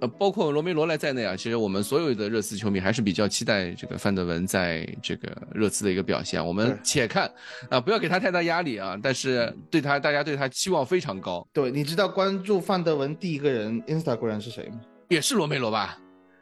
[0.00, 6.44] 呃，包括罗梅罗莱在内啊，其实我们所有的热刺球迷还是比较期待这个范德文在这个热刺的一个表现。
[6.44, 7.30] 我们且看
[7.68, 14.80] 啊，不要给他太大压力啊，但是对他，大家对他期望非常高，对，你知道关注范德文第一个人 Instagram 是谁吗？
[15.08, 15.98] 也是罗梅罗吧？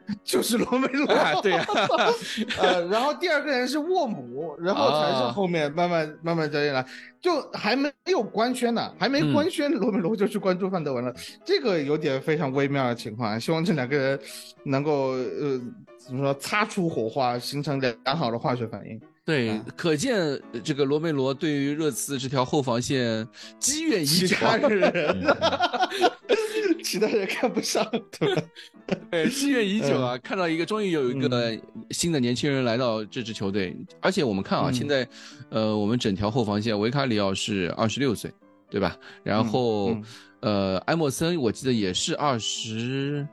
[0.23, 1.13] 就是罗梅罗。
[1.13, 1.65] 啊，对呀、
[2.59, 5.31] 呃，然后第二个人是沃姆，然后才是啊。
[5.31, 6.85] 后面慢慢慢慢加进来，
[7.21, 9.33] 就还没有官宣呢，还没嗯。
[9.33, 14.19] 官宣，罗梅罗就去关注范德文了，这个有点非常微妙的情况，希望这两个人
[14.63, 15.59] 能够呃
[15.97, 18.99] 怎么说擦出火花，形成良好的化学反应。
[19.27, 20.17] 对啊，可见
[20.53, 23.27] 呃这个罗梅罗对于热刺这条后防线
[23.59, 24.27] 积怨已久。
[24.27, 27.85] 其他人，嗯其他人看不上，
[28.17, 28.41] 对吧？
[29.11, 30.17] 对，积怨已久啊！
[30.19, 31.61] 看到一个终于有一个嗯
[31.91, 35.05] 新的年轻人来到这支球队，而且我们看啊，嗯现在
[35.49, 38.31] 呃，我们整条后防线，维卡里奥是二十六岁，
[38.69, 38.95] 对吧？
[39.23, 40.03] 然后、嗯
[40.39, 43.27] 呃，埃莫森我记得也是二十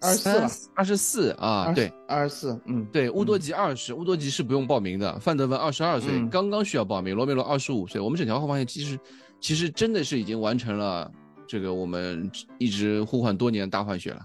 [0.00, 5.18] 二十四了，二十四啊，对，二十四，嗯，对，乌多吉二十，乌多吉是不用报名的。
[5.18, 7.16] 范德文二十二岁，嗯刚刚需要报名。
[7.16, 8.98] 罗梅罗二十五岁，我们整条后防线其实
[9.40, 11.10] 其实真的是已经完成了
[11.48, 14.20] 这个我们一直呼唤多年的大换血了。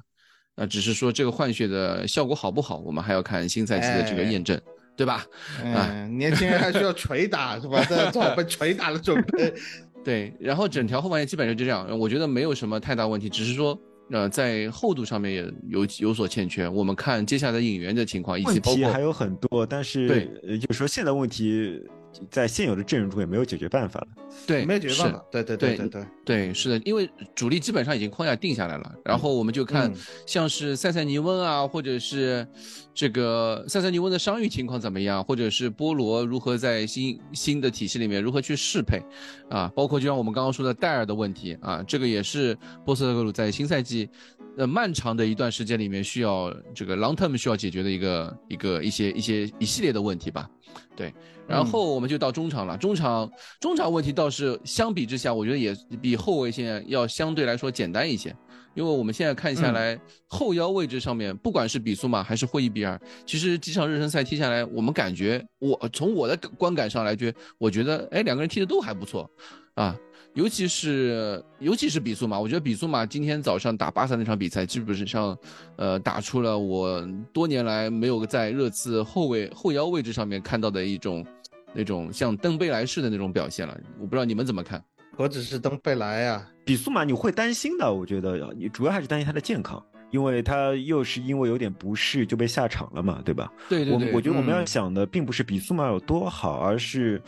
[0.56, 4.60] 那只是说这个换血的效果好不好，我们还要看新赛季的这个哎验证，
[4.96, 5.26] 对吧？
[5.64, 7.84] 嗯，年轻人还需要捶打是吧？
[7.86, 9.52] 在做好被捶打的准备。
[10.06, 13.76] 对，然后整条后防线基本上就这样，我觉得没有什么太大问题，只是说。
[14.10, 16.68] 呃，在厚度上面也有有所欠缺。
[16.68, 21.82] 我们看接下来的引援的情况，以及包括还有很多，但是对呃就是说现在问题
[22.30, 24.08] 在现有的阵容中也没有解决办法了。
[24.48, 25.24] 对没有解决办法。
[25.32, 29.96] 对对对对对，对，是的，因为主力基本上已经框架定下来了，然后我们就看嗯
[30.26, 32.48] 像是塞塞尼翁啊，或者是
[32.94, 39.02] 这个塞塞尼翁的伤愈情况怎么样，或者是波罗如何在新新的体系里面如何去适配，
[39.50, 44.10] 啊，包括就像我们刚刚说的戴尔的问题啊，这个也是波斯特格鲁在新赛季。
[44.56, 50.50] 呃，漫长的一段时间里面，需要这个 long term 需要解决的一个一个一些一些一系列的问题吧，
[50.96, 51.14] 对。
[51.48, 58.34] 然后我们就到中场了，中场中场问题倒是相比之下，我觉得也比后卫线要相对来说简单一些，
[58.76, 69.30] 因为我们现在看下来，后腰位置上面，不管是比苏马还是霍伊比尔，其实几场热身赛踢下来，我们感觉我从我的观感上来觉，我觉得哎两个人踢的都还不错，
[69.74, 69.98] 啊。
[70.34, 75.38] 尤其是尤其是比苏马，我觉得比苏马今天早上打巴萨那场比赛，基本上，
[75.76, 81.24] 呃，打出了我多年来没有在热刺后卫后腰位置上面看到的一种
[81.74, 83.80] 那种像登贝莱式的那种表现了。
[84.00, 84.84] 我不知道你们怎么看？
[85.16, 86.50] 何止是登贝莱啊？
[86.66, 93.52] 比苏马你会担心的，我觉得你主要还是担心他的健康，因为他又是因为有点不适就被下场了嘛，对吧？
[93.68, 97.20] 对对对，我我觉得我们要嗯想的并不是比苏马有多好，而是，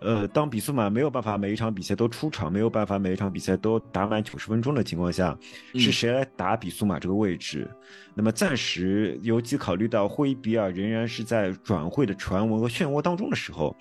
[0.00, 5.38] 呃，当比苏马没有办法每一场比赛都出场，没有办法每一场比赛都打满九十分钟的情况下，
[5.72, 7.70] 嗯是谁来打比苏马这个位置？
[8.12, 13.76] 那么暂时，尤其考虑到霍伊比尔仍然是在转会的传闻和漩涡当中的时候，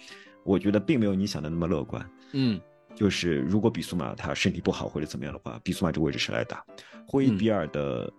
[0.45, 2.07] 我觉得并没有你想的那么乐观。
[2.33, 2.61] 嗯
[2.93, 6.63] 就是如果比苏马他身体不好或者怎么样的话，比苏马这个位置谁来打？
[7.07, 8.11] 霍伊比尔的、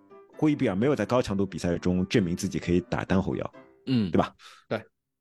[0.42, 3.52] 霍伊比尔没有在高强度比赛中证明自己可以打单后腰，
[3.86, 4.34] 嗯，对吧？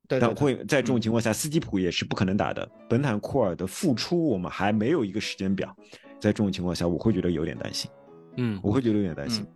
[0.08, 2.68] 对但会在这种情况下，斯基普也是不可能打的。
[2.88, 5.74] 本坦库尔的复出，我们还没有一个时间表，
[6.18, 7.88] 在这种情况下，我会觉得有点担心，
[8.36, 8.58] 嗯。
[8.64, 9.46] 我会觉得有点担心。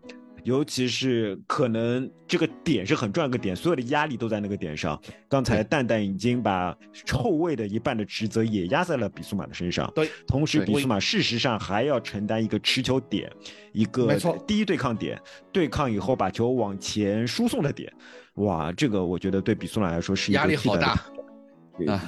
[0.47, 4.97] 尤其是可能这个点是很重要个点，所有的压力都在那个点上。
[5.29, 6.73] 刚才蛋蛋已经把
[7.11, 13.29] 后卫的一半的职责也压在了比苏马的身上，对，同时比苏马事实上还要承担一个持球点，
[13.73, 17.93] 一个没错第一对抗点，对抗以后把球往前输送的点。
[18.35, 20.97] 哇，这个我觉得对比苏马来说是一个压力好大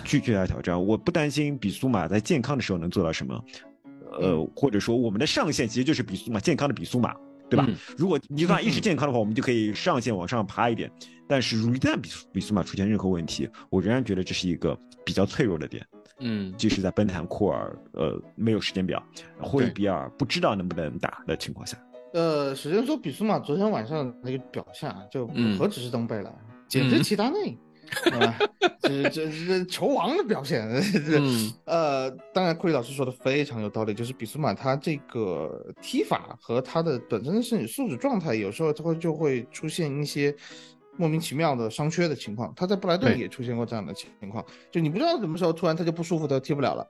[0.04, 0.80] 巨巨大的挑战。
[0.80, 3.44] 我不担心比苏马在健康的时候能做到什么，
[4.20, 7.16] 呃，或者说我们的上限其实就是比苏马健康的比苏马，
[7.48, 7.64] 对吧？
[7.68, 10.90] 嗯如果比苏马一直健康的话，我们就可以上线往上爬一点。
[11.26, 15.86] 但是，如一旦比比苏马出现任何问题，我仍然觉得这是一个比较脆弱的点。
[16.20, 19.00] 嗯即使在奔坦库尔呃没有时间表，
[19.40, 21.78] 霍伊比尔不知道能不能打的情况下，
[22.12, 26.32] 呃，首先说比苏马昨天晚上那个表现啊，就嗯何止是登贝莱，
[26.66, 27.58] 简直嗯齐达内，对
[28.18, 28.38] 吧？
[28.80, 30.68] 这这这球王的表现，
[31.06, 40.34] 这嗯呃，当然库里老师说的非常有道理，就是比苏马他这个踢法和他的本身的身体素质状态，有时候他会就会出现一些
[40.96, 42.52] 莫名其妙的伤缺的情况。
[42.56, 46.82] 他在布莱顿也出现过这样的情况，就你不知道什么时候突然他就不舒服，他踢不了了。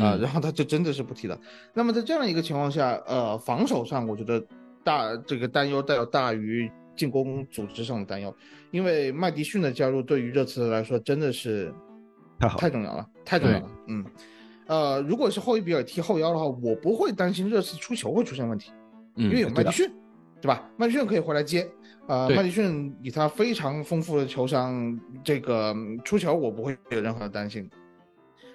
[0.00, 1.38] 啊、嗯然后他就真的是不踢了。
[1.72, 4.44] 那么在这样一个情况下，呃，防守上我觉得
[4.82, 8.34] 大这个担忧带有大于进攻组织上的担忧，
[8.70, 11.72] 因为麦迪逊的加入对于热刺来说真的是
[12.38, 13.70] 太好太重要了，太重要了。
[13.88, 14.04] 嗯，
[14.66, 18.72] 呃，如果是霍伊比尔踢后腰的话，我不会担心热刺出球会出现问题，
[19.16, 19.90] 嗯，因为有麦迪逊，
[20.40, 20.70] 对吧？
[20.76, 21.68] 麦迪逊可以回来接。
[22.06, 27.66] 啊、麦迪逊以他非常丰富的球商，这个嗯出球我不会有任何的担心。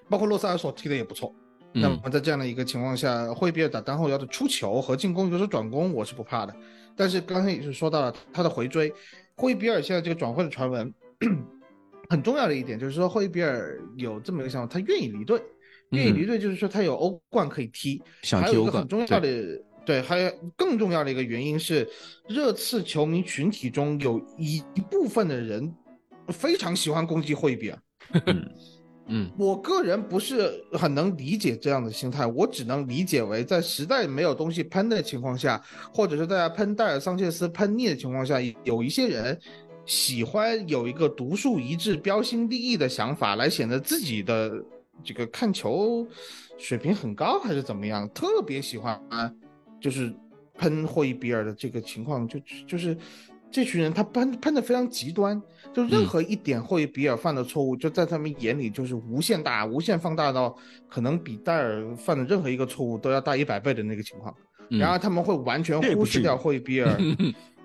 [0.08, 1.34] 包括洛萨尔索踢的也不错，
[1.74, 6.56] 那嗯么在这样的一个情况下，霍伊比尔打单后腰的出球和进攻有所转攻，我是不怕的。
[6.96, 8.94] 但是刚才也是说到了他的回追，
[9.36, 10.94] 霍伊比尔现在这个转会的传闻，
[12.10, 15.42] 很重要的一点就是说霍伊比尔有这么一个想法，他愿意离队，
[15.92, 19.64] 愿意离队就是说他有欧冠可以踢，想踢欧冠还有一个很重要的。
[19.86, 21.90] 对，还有更重要的一个原因是，
[22.28, 25.74] 热刺球迷群体中有一一部分的人
[26.28, 27.80] 非常喜欢攻击霍伊比尔。
[29.10, 39.38] 嗯我个人不是很能理解这样的心态，我只能理解为在实在没有东西喷的情况下，或者是大家喷戴尔桑切斯喷腻的情况下，有一些人
[39.86, 44.64] 喜欢有一个独树一帜、标新立异的想法，来显得自己的
[45.04, 46.08] 这个看球
[46.58, 48.08] 水平很高，还是怎么样？
[48.10, 49.02] 特别喜欢
[49.82, 50.14] 就是
[50.54, 52.96] 喷霍伊比尔的这个情况，就就是
[53.50, 55.42] 这群人他喷喷的非常极端，
[55.74, 60.56] 就任何一点霍伊比尔犯的错误，就在他们眼里就是无限大、无限放大到
[60.88, 64.36] 可能比戴尔犯的任何一个错误都要大一百倍的那个情况，
[64.70, 64.80] 嗯。
[64.80, 66.98] 然后他们会完全忽视掉霍伊比尔。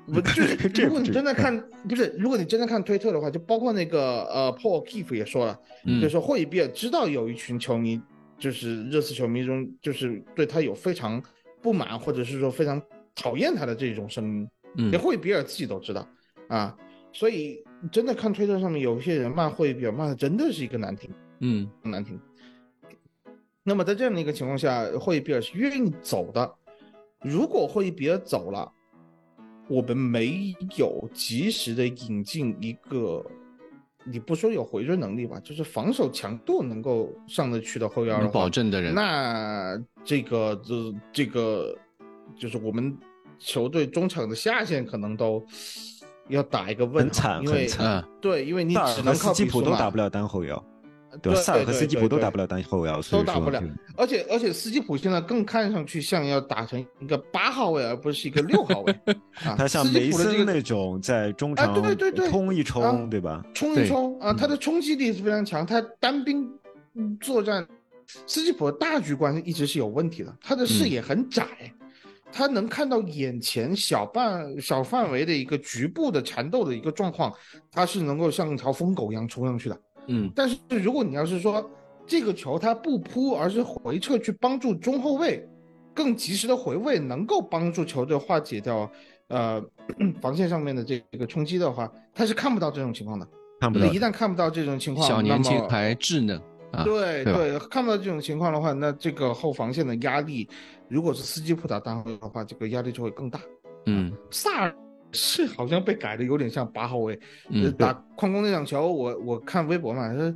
[0.07, 1.32] 不就是如果你真的。
[1.32, 5.98] 看，不是如果你真的看推特的话，就包括那个呃，Paul Keefe 也说了，嗯。
[5.98, 7.98] 就是说霍伊比尔知道有一群球迷，
[8.38, 11.22] 就是热刺球迷中，就是对他有非常
[11.62, 12.80] 不满，或者是说非常
[13.14, 14.90] 讨厌他的这种声音，嗯。
[14.90, 16.07] 连霍伊比尔自己都知道
[16.48, 16.76] 啊。
[17.11, 21.11] 所以真的看推特上面有些人骂霍伊比尔，骂的真的是一个难听，
[21.41, 22.18] 嗯难听。
[23.62, 26.55] 那么在这样的一个情况下，霍伊比尔是愿意走的。
[27.22, 28.70] 如果霍伊比尔走了，
[29.68, 33.24] 我们没有及时的引进一个，
[34.05, 41.74] 你不说有回追能力吧，就是防守强度能够上得去的后腰的能，保证的人，那这个这这个
[42.37, 42.95] 就是我们
[43.39, 45.43] 球队中场的下限可能都
[46.28, 47.86] 要打一个问号，很惨因为很惨。
[47.86, 48.04] 嗯。
[48.20, 50.64] 对，因为你萨尔和只能靠斯基普都打不了单后腰，
[51.22, 51.40] 对吧？
[51.40, 52.46] 萨尔和斯基普都打不了。
[52.46, 53.62] 单后腰，所以说都打不了。
[53.96, 58.92] 而且而且斯基普现在更看上去像要打成一个八号位，而不是一个六号位。
[59.44, 62.30] 啊，他像梅森那种在中啊场对对对。
[62.30, 63.44] 冲一啊冲，对吧？
[63.54, 66.50] 冲一冲啊，嗯他的冲击力是非常强，他单兵
[66.94, 67.66] 嗯作战，
[68.26, 71.46] 斯基普的大局观一直是有问题的，他的视野很窄，
[72.37, 77.32] 他能看到眼前小半小范围的一个局部的缠斗的一个状况，
[77.70, 79.80] 他是能够像一条疯狗一样冲上去的。
[80.09, 81.64] 嗯但是如果你要是说
[82.05, 85.49] 这个球他不扑，而是回撤去帮助中后卫
[85.95, 88.91] 更及时的回位，能够帮助球队化解掉
[89.28, 89.62] 呃
[90.20, 93.24] 防线上面的这个冲击的话，他是看不到这种情况的。
[93.61, 96.37] 看不到一旦看不到这种情况，小年轻那么还稚嫩
[96.72, 100.47] 啊，对对，看不到这种情况的话，那这个后防线的压力，
[100.89, 103.41] 如果是斯基普打单后卫的话，这个压力就会更大。
[103.87, 104.12] 嗯。
[104.30, 104.76] 萨尔
[105.12, 107.18] 是好像被改的有点像八号位，
[107.78, 110.35] 打矿工那场球，我我看微博嘛，他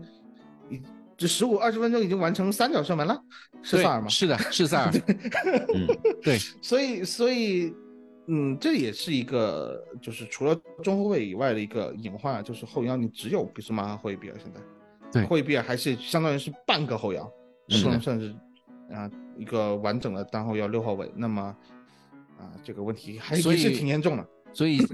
[0.70, 0.80] 一
[1.16, 3.20] 这十五二十分钟已经完成三脚射门了，
[3.60, 4.08] 是萨尔吗？
[4.08, 4.92] 是的，是萨尔，
[5.74, 5.86] 嗯，
[6.22, 7.74] 对， 所以所以
[8.28, 14.60] 嗯，这也是一个就是除了中后卫以外的一个隐患，就是后腰你只有比苏马和霍伊比尔现在，
[15.10, 15.26] 对。
[15.26, 17.28] 霍伊比尔还是相当于是半个后腰，
[17.68, 17.84] 是的。
[17.86, 18.32] 不能算是
[18.92, 21.42] 啊一个完整的单后腰六号位，那么
[22.38, 24.26] 啊这个问题还也是挺严重的。
[24.52, 24.84] 所以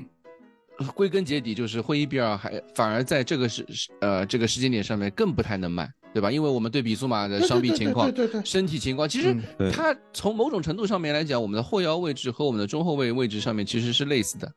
[0.95, 3.65] 归根结底就是会伊比尔还反而在这个时
[4.01, 6.31] 呃这个时间点上面更不太能卖，对吧？
[6.31, 9.37] 因为我们对比苏马的伤病情况、对对对对身体情况，其实
[9.73, 14.53] 他从某种程度上面来讲，我们的后腰位置和我们的中后卫位置上面其实是类似的，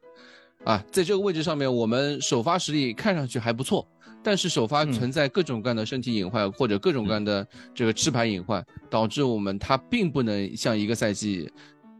[0.63, 3.87] 啊，在这个位置上面，我们首发实力看上去还不错，
[4.27, 11.49] 但是首发嗯存在各种各样的身体隐患或者各种各样的这个吃牌隐患，导致我们他并不能像一个赛季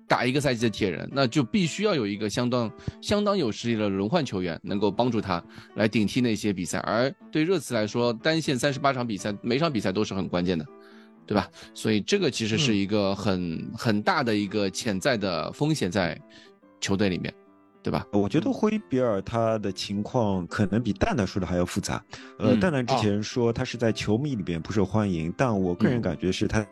[0.09, 2.69] 打一个赛季的铁人，那就必须要有一个相当
[2.99, 5.41] 相当有实力的轮换球员能够帮助他
[5.75, 6.79] 来顶替那些比赛。
[6.79, 10.65] 而对热刺来说，单线三十八场比赛，每场比赛都是很关键的，
[11.25, 11.49] 对吧？
[11.73, 16.21] 所以这个其实是一个很、很大的一个潜在的风险在
[16.81, 17.33] 球队里面，
[17.87, 18.05] 对吧？
[18.11, 22.03] 我觉得霍伊比尔他的情况可能比蛋蛋说的还要复杂。
[22.37, 26.67] 呃，嗯蛋蛋之前说他是在球迷里边不受欢迎，但我个人嗯感觉是他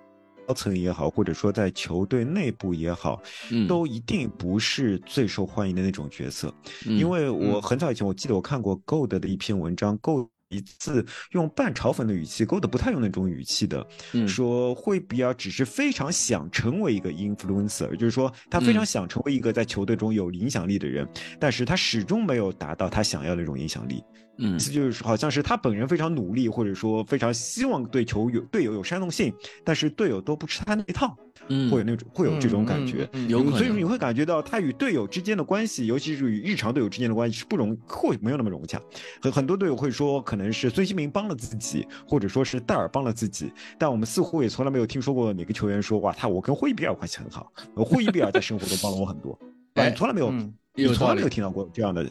[0.45, 6.53] 高层也好，或者说在球队内部也好，嗯都一定不是最受欢迎的那种角色。
[6.86, 21.08] 嗯因为我嗯很早以前我记得我看过 Gold 的一篇文章，Gold 一次用半嘲讽的语气，Gold 不太用那种语气的，嗯说惠比尔只是非常想成为一个 influencer，就是说他非常嗯想成为一个在球队中有影响力的人，
[21.39, 24.03] 但是他始终没有达到他想要的那种影响力。
[24.38, 29.34] 嗯意思就是好像是他本人非常努力，或者说非常希望对球有队友有煽动性，
[29.64, 31.16] 但是队友都不吃他那一套，
[31.48, 33.08] 嗯会有那种会有这种感觉。
[33.14, 38.82] 嗯嗯嗯有所以说你会感觉到他与队友之间的关系，尤其是与日常队友之间的关系是不容或没有那么融洽。
[39.22, 49.38] 很很多队友会说，可能是孙兴民帮了自己，或者说是戴尔帮了自己，但我们似乎也从来没有听说过哪个球员说，哇，他我跟霍伊比尔关系很好，呃霍伊比尔在生活中帮了我很多，
[49.76, 52.06] 哎从来没有，嗯你从来没有听到过这样的。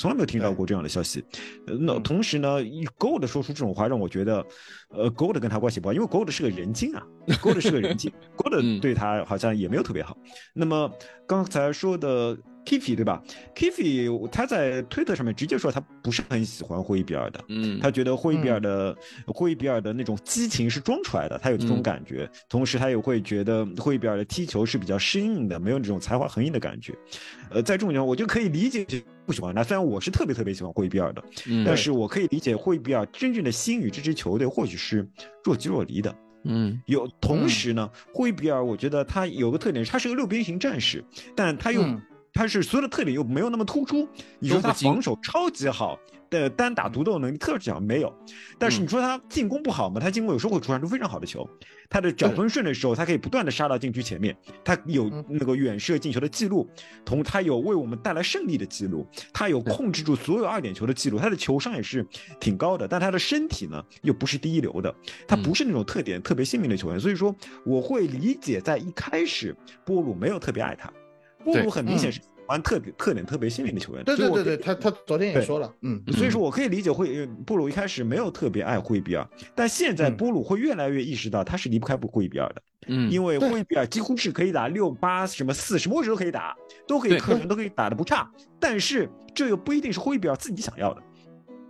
[0.00, 1.22] 从来没有听到过这样的消息，
[1.66, 2.02] 呃那嗯。
[2.02, 2.58] 同时呢
[2.98, 4.42] ，Gold 说出这种话，让我觉得，
[4.88, 7.06] 呃，Gold 跟他关系不好，因为 Gold 是个人精啊，
[7.42, 10.16] Gold 是个人精嗯，Gold 对他好像也没有特别好。
[10.54, 10.90] 那么
[11.26, 12.34] 刚才说的
[12.64, 13.22] Kiffy 对吧
[13.54, 18.96] ？Kiffy 他在推特上面直接说他不是很喜欢霍伊比尔的，嗯他觉得霍伊比尔的、
[19.26, 22.30] 霍伊比尔的那种激情是装出来的，他有这种嗯感觉。
[22.48, 26.94] 同时，他也会觉得霍伊比尔的踢球是比较生硬的，没有那种才华横溢的感觉。
[27.50, 28.86] 呃，在这种情况，我就可以理解
[29.26, 29.64] 不喜欢他。
[29.64, 35.08] 虽然我是特别特别喜欢霍伊比尔的，嗯但是我可以理解霍伊比尔真正的心与这支球队或许是
[35.44, 36.14] 若即若离的。
[36.44, 41.04] 嗯有同时呢，霍伊比尔我觉得他有个特点，他是个六边形战士，
[41.34, 42.00] 但他又、嗯
[42.32, 44.08] 他是所有的特点又没有那么突出。
[44.38, 45.98] 你说他防守超级好
[46.30, 48.14] 的单打独斗能力特别强没有，
[48.58, 48.82] 但是嗯。
[48.84, 50.00] 你说他进攻不好吗？
[50.00, 51.48] 他进攻有时候会传出非常好的球，
[51.88, 55.24] 他的脚跟顺的时候，他可以不断的杀到禁区前面，他有嗯。
[55.28, 56.68] 那个远射进球的记录，
[57.04, 62.06] 同他有为我们带来胜利的记录，他有控制住所有二点球的记录，他的球商也是
[62.38, 64.94] 挺高的，但他的身体呢又不是第一流的，
[65.26, 65.42] 他嗯。
[65.42, 70.92] 不是那种特点特别鲜明的球员，所以说我会理解在一开始波鲁没有特别爱他，
[71.44, 72.12] 波鲁很明显嗯。
[72.12, 79.24] 是喜欢特别特点特别鲜明的球员，对对对对，他他昨天也说了，嗯，所以说我可以理解会布鲁一开始没有特别爱霍伊比尔，
[79.54, 80.16] 但现在嗯。
[80.16, 83.48] 波鲁会越来越意识到他是离不开霍伊比尔的，嗯，因为对。
[83.48, 86.56] 霍伊比尔几乎是可以打六八什么四什么位置都可以打，
[86.88, 87.20] 都可以对。
[87.20, 88.28] 客人都可以打的不差，
[88.58, 91.00] 但是这又不一定是霍伊比尔自己想要的，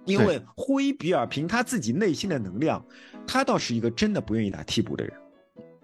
[0.06, 2.82] 因为霍伊比尔凭他自己内心的能量，
[3.26, 5.12] 他倒是一个真的不愿意打替补的人。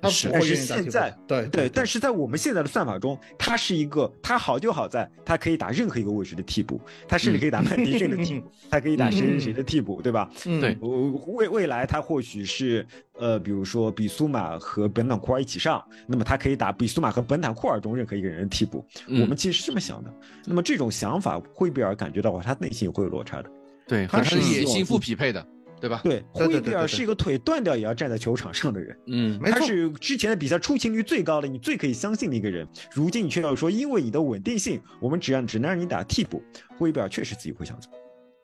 [0.01, 10.31] 他是但是现在的对对，但是在我们现在的算法中，他是一个，他好就好在，他可以打任何一个位置的替补，他甚至可以打曼迪逊的替补，他可以打谁谁谁的替补，对吧？
[10.45, 10.89] 嗯对呃
[11.27, 18.85] 未未来他或许是呃，比如说比苏马和本坦库尔一起上，那么他可以打比苏马和本坦库尔中任何一个人的替补。
[19.07, 20.13] 嗯我们其实是这么想的。
[20.45, 23.51] 那么这种想法，霍伊比尔感觉到话，他内心也会有落差的。
[23.89, 25.47] 对，他是野心不匹配的，
[25.81, 26.01] 对吧？
[26.03, 28.99] 对，霍伊比对对对对尔是一个腿断掉也要站在球场上的人。
[29.07, 32.67] 嗯没错，他是之前的比赛出勤率最高的，你最可以相信的一个人。
[32.93, 36.43] 如今你却要说，因为你的稳定性，我们只让只能让你打替补。
[36.79, 37.89] 霍伊比尔确实自己会想走，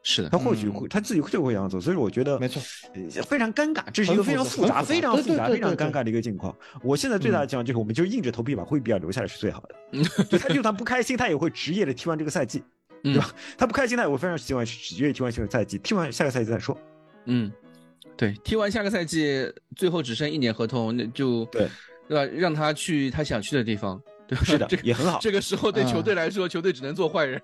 [0.02, 2.60] 是的他，或许嗯会、他自己就会想走，所以我觉得没错，
[2.94, 6.54] 呃非常尴尬，这是一个非常复杂、非常复杂、非常尴尬的一个境况。
[6.82, 10.02] 我现在最大的情况就是，我们就硬着头皮把霍伊比尔留下来是最好的。
[10.28, 12.62] 就他就算不开心，他也会职业的踢完这个赛季，
[13.04, 13.30] 嗯对吧？
[13.56, 16.76] 他不开心，他也会非常喜欢职业踢完这个赛季，踢完下个赛季再说。
[17.26, 17.52] 嗯，
[18.16, 21.68] 对，踢完下个赛季，最后只剩一年合同，那就对
[22.08, 22.32] 对吧？
[22.36, 24.44] 让他去他想去的地方，对吧？
[24.44, 25.18] 是的这，个也很好。
[25.20, 27.40] 这个时候对嗯球队来说，球队只能做坏人，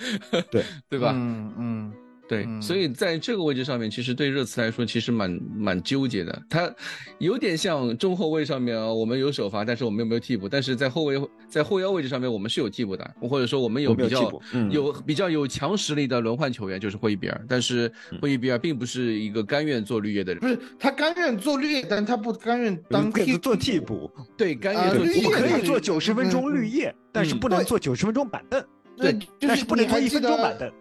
[0.50, 1.12] 对对吧？
[1.14, 1.92] 嗯嗯，
[2.28, 6.42] 对，嗯所以在这个位置上面，其实对热刺来说，其实蛮蛮纠结的。
[6.48, 6.72] 他
[7.18, 14.32] 有点像中后卫上面啊，我们有首发，但是我们又没有替补；但是在后卫在后腰位置上面，我们是有替补的，或者说我们有比较
[14.70, 17.44] 有比较有强实力的轮换球员，就是霍伊比尔。
[17.48, 28.64] 但是嗯霍伊比尔并不是一个甘愿做绿叶的人，不是他甘愿做绿叶，但他不甘愿当替做替，补， 对，甘啊愿做绿叶我们可以做九十分钟绿叶，但是不能对做九十分钟板凳，
[28.96, 30.72] 对，就是但是不能做一分钟板凳。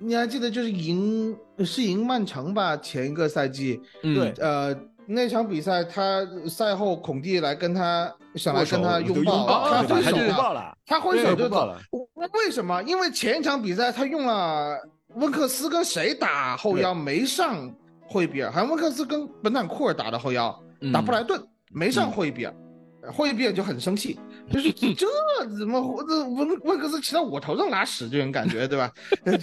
[0.00, 2.76] 你还记得就是赢是赢曼城吧？
[2.76, 4.14] 前一个赛季，嗯。
[4.14, 4.32] 对。
[4.38, 4.74] 呃，
[5.06, 10.76] 那场比赛他赛后孔蒂来跟他想来跟他拥抱，他挥手了。
[10.86, 11.66] 他挥手就走。
[11.66, 11.78] 了。
[11.92, 12.82] 为什么？
[12.84, 14.78] 因为前一场比赛他用了
[15.14, 16.94] 温克斯跟谁打后腰？
[16.94, 17.72] 没上
[18.06, 20.92] 霍伊比尔，好像温克斯跟本坦库尔打的后腰，嗯。
[20.92, 21.42] 打布莱顿
[21.72, 22.54] 没上霍伊比尔。
[23.12, 24.18] 霍伊比尔就很生气，
[24.50, 25.06] 就是 这
[25.56, 28.92] 怎么这温温克斯骑到我头上拉屎这种感觉，对吧？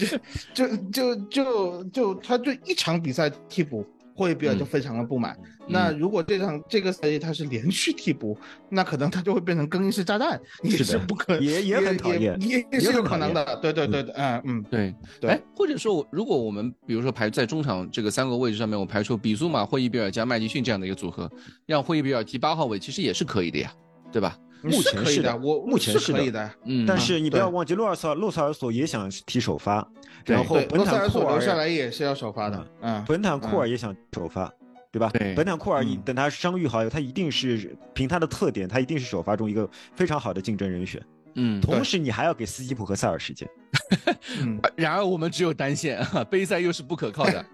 [0.54, 3.86] 就就就就就他就一场比赛替补
[4.16, 5.38] 霍伊比尔就非常的不满。
[5.68, 8.38] 那如果这场这个赛季他是连续替补，
[8.70, 13.44] 那可能他就会变成更衣室炸弹，也是不可也也很讨厌也也是有可能的。
[13.58, 21.30] 对对对对，嗯嗯，对对哎，或者说，如果我们比如说排在中场这个三个位置上面，我排除比苏马、霍伊比尔加麦迪逊这样的一个组合，
[21.66, 23.74] 让霍伊比尔踢八号位，其实也是可以的呀，
[24.12, 24.38] 对吧？
[24.62, 26.52] 目是可以前是的我目前是可以的。
[26.64, 29.88] 嗯，但是你不要忘记，洛尔索洛塞尔索也想踢首发，
[30.26, 32.68] 然后本坦库尔索留下来也是要首发的。
[32.82, 34.52] 嗯，本坦库尔也想首发，
[34.92, 35.10] 对吧？
[35.14, 41.02] 对本坦库尔一嗯等他伤愈好以后，他一定是凭他的特点，他一定是首发中一个非常好的竞争人选。
[41.36, 43.48] 嗯，同时，你还要给斯基普和塞尔时间。
[44.42, 47.46] 嗯然而我们只有单线， 杯赛又是不可靠的，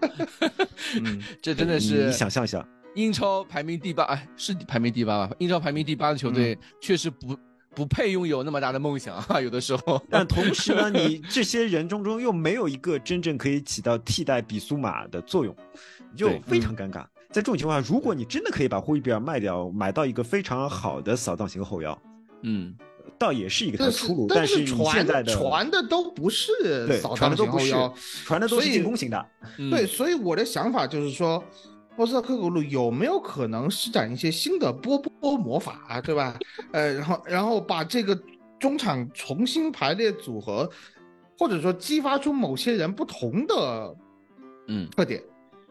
[1.02, 5.34] 嗯，这真的你是你想象一下，英超排名第八，哎，是排名第八吧？
[5.38, 7.36] 英超排名第八的球队确实不
[7.74, 10.00] 不配拥有那么大的梦想啊， 有的时候。
[10.10, 15.56] 但同时呢，你这些人中中又没有一个真正可以起到替代比苏马的作用，
[16.12, 17.04] 你 就非常尴尬。
[17.30, 21.98] 在这种情况下，如果你真的可以把霍伊比尔卖掉，买到一个非常好的扫荡型后腰，
[22.42, 22.74] 嗯，
[23.18, 24.26] 倒也是一个他的出路。
[24.28, 26.52] 但但是你现传在的传的都不是
[26.86, 27.94] 对扫荡传的都不是型后腰，
[28.26, 29.26] 传的都是进攻型的，
[29.56, 31.42] 嗯对，，所以我的想法就是说，
[31.96, 36.38] 波斯特克格鲁有没有可能施展一些新的波波魔法，对吧？
[36.72, 38.18] 呃，然后然后把这个
[38.58, 40.68] 中场重新排列组合，
[41.38, 43.96] 或者说激发出某些人不同的
[44.68, 45.22] 嗯特点，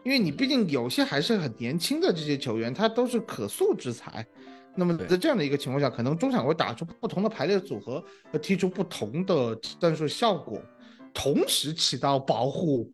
[0.04, 4.24] 因为你毕竟有些还是很年轻的这些球员，他都是可塑之才。
[4.74, 8.02] 那么在这样的一个情况下，可能中场会打出不同的排列组合，
[8.32, 10.58] 和踢出不同的战术效果，
[11.12, 12.90] 同时起到保护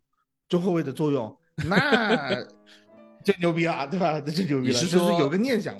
[0.49, 1.33] 中后卫的作用。
[1.55, 2.43] 那
[3.23, 4.19] 这牛逼了，对吧？
[4.21, 5.75] 这就牛逼了，你是说就是有个念想。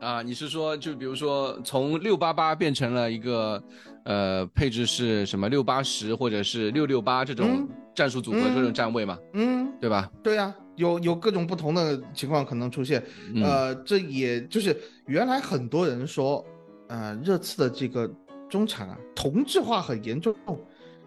[0.00, 3.60] 啊，你是说就比如说从六八八变成了一个
[4.04, 10.08] 呃配置是什么六八十或者是六六八这种嗯战术组合、嗯这种站位嘛，嗯，对吧？
[10.22, 13.02] 对呀、有有各种不同的情况可能出现。
[13.34, 16.44] 嗯呃，这也就是原来很多人说，
[16.86, 18.08] 呃，热刺的这个
[18.48, 20.32] 中场啊，同质化很严重。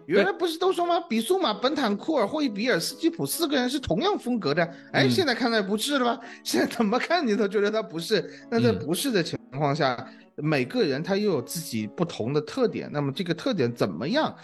[0.06, 1.00] 原来不是都说吗？
[1.08, 4.62] 比苏马、本坦库尔、霍伊比尔、斯基普四个人是同样风格的。
[4.92, 6.20] 哎，嗯现在看来不是了吧？
[6.44, 8.28] 现在怎么看你都觉得他不是。
[8.50, 12.90] 那在嗯不是的情况下，每个人他又有自己不同的特点。
[12.92, 14.34] 那么这个特点怎么样？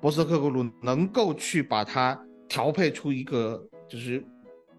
[0.00, 4.22] 博斯克格鲁能够去把它调配出一个，就是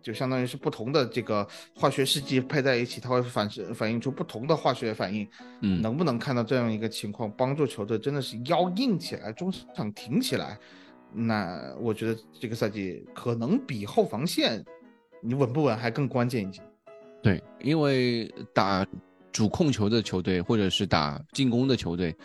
[0.05, 5.27] 就相当于是不同的这个化学试剂配在一起，它会反射反映出不同的化学反应。
[5.61, 10.59] 嗯，能不能看到这样一个情况，帮助球队真的是腰硬起来，中场挺起来？
[11.11, 14.63] 那我觉得这个赛季可能比后防线
[15.23, 16.61] 你稳不稳还更关键一些。
[17.23, 18.85] 对，因为打
[19.31, 22.15] 主控球的球队或者是打进攻的球队，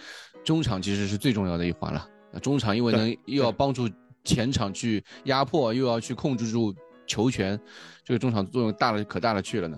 [0.45, 2.07] 中场其实是最重要的一环了。
[2.31, 3.89] 那中场因为能又要帮助
[4.22, 6.74] 前场去压迫，又要去控制住
[7.11, 7.59] 球权，
[8.05, 9.77] 这个中场作用大了可大了去了呢。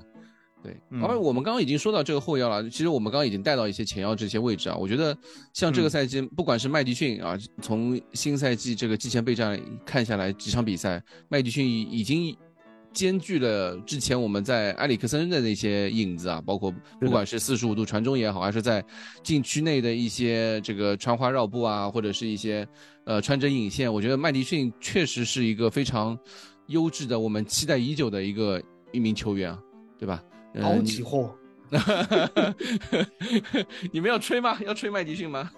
[0.63, 4.77] 对，嗯而我们刚刚已经说到这个后腰了，其实我们刚刚已经带到一些前腰这些位置啊。
[4.77, 5.17] 我觉得
[5.53, 12.37] 像这个嗯赛季，不管是麦迪逊啊，从新赛季这个季前备战看下来几场比赛，麦迪逊已已经
[12.93, 18.85] 兼具了之前我们在埃里克森的那些影子啊，包括不管是四十五度传中也好，还是在
[19.25, 22.65] 禁区内的一些这个穿花绕步啊，或者是一些
[23.05, 26.17] 呃穿针引线，我觉得麦迪逊确实是一个非常
[26.67, 28.61] 优质的，我们期待已久的一个
[28.93, 29.59] 一名球员啊，
[29.99, 30.23] 对吧？
[30.55, 31.35] 呃好你几货，
[33.91, 34.59] 你们要吹吗？
[34.67, 35.51] 要吹麦迪逊吗？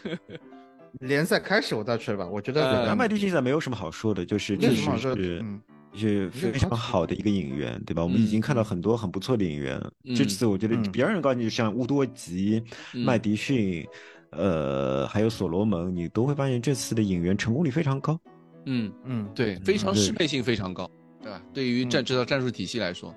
[1.00, 5.60] 联赛开始我再吹吧，我觉得呃麦迪逊现在没有什么好说的，就是确实没有什么好说的是嗯
[5.94, 8.02] 是非常好的一个引援，对吧？
[8.02, 9.78] 我们已经看到很多很不错的引援。
[10.04, 12.62] 嗯这次我觉得嗯比较让人高兴，像乌多吉、
[12.92, 13.86] 嗯麦迪逊，
[14.32, 18.20] 呃，还有所罗门，你都会发现这次的引援成功率非常高。
[18.66, 20.90] 嗯，嗯，对，非常适配性非常高，
[21.20, 21.42] 对吧？
[21.52, 23.14] 对于战嗯这套战术体系来说，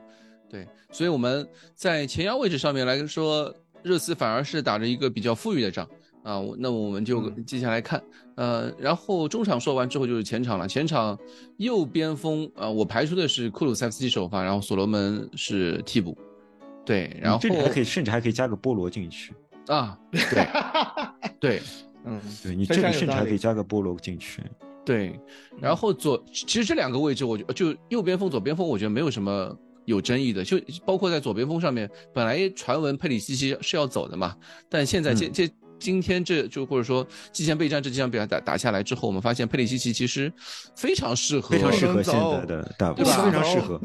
[0.49, 5.87] 对，所以我们在前腰位置上面来说，热刺反而是打着一个比较富裕的仗
[6.23, 6.39] 啊。
[6.39, 8.01] 我那我们就嗯接下来看，
[8.35, 10.67] 呃，然后中场说完之后就是前场了。
[10.67, 11.17] 前场
[11.57, 16.17] 右边锋，呃，我排除的是库鲁塞夫斯基首发，然后所罗门是替补，
[16.85, 19.33] 对，然后这里还可以，甚至还可以加个波罗进去。
[19.67, 20.21] 啊，对
[21.39, 21.61] 对。
[22.07, 24.43] 嗯，对你这里甚至还可以加个波罗进去。
[24.85, 25.19] 对，
[25.59, 34.35] 然后左其实这两个位置，我觉就右边锋、左边锋，我觉得没有什么有争议的，就包括在左边锋上面，本来传闻佩里西奇是要走的嘛，
[34.69, 35.31] 但现在这嗯。
[35.33, 35.49] 这。
[35.79, 40.31] 今天这就或者说季前备战这几场比赛打打下来之后，我们发现佩里西奇其实
[40.75, 43.79] 非常适合，非常适合现在的大对吧非常适合。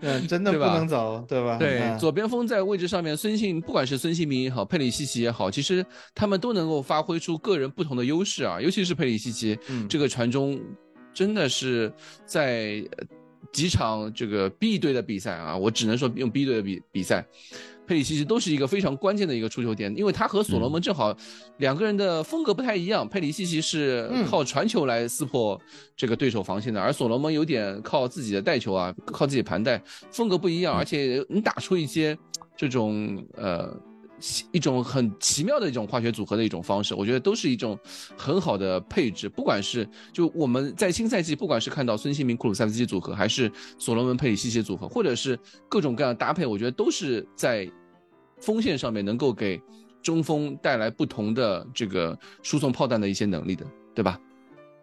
[0.00, 1.56] 嗯 真的不对吧能走，对吧？
[1.58, 8.60] 对，嗯左边锋在位置上面，孙兴不管是孙兴民也好，佩里西奇也好，其实他们都能够发挥出个人不同的优势啊。
[8.60, 10.60] 尤其是佩里西奇，嗯这个传中
[11.12, 11.92] 真的是
[12.24, 13.04] 在呃
[13.52, 17.26] 几场这个 B 队的比赛啊，我只能说用 B 队的比比赛，
[17.86, 21.16] 佩里西奇都是一个非常关键的一个出球点，因为他和所罗门正好
[21.58, 25.60] 两个人的风格不太一样，佩里西奇是嗯靠传球来撕破
[25.96, 32.16] 这个对手防线的，而所罗门有点靠自己的带球啊，靠自己盘带，风格不一样，而且能打出一些
[32.56, 33.74] 这种呃。
[34.50, 37.78] 一种很奇妙的一种化学组合的一种方式，我觉得都是一种
[38.16, 39.28] 很好的配置。
[39.28, 47.70] 不管是就我们在新赛季，不管是看到孙兴民、库鲁塞夫斯基组合，还是所罗门、佩里西奇组合，或者是各种各样的搭配，我觉得都是在
[48.40, 49.60] 锋线上面能够给
[50.02, 54.18] 中锋带来不同的这个输送炮弹的一些能力的，对吧？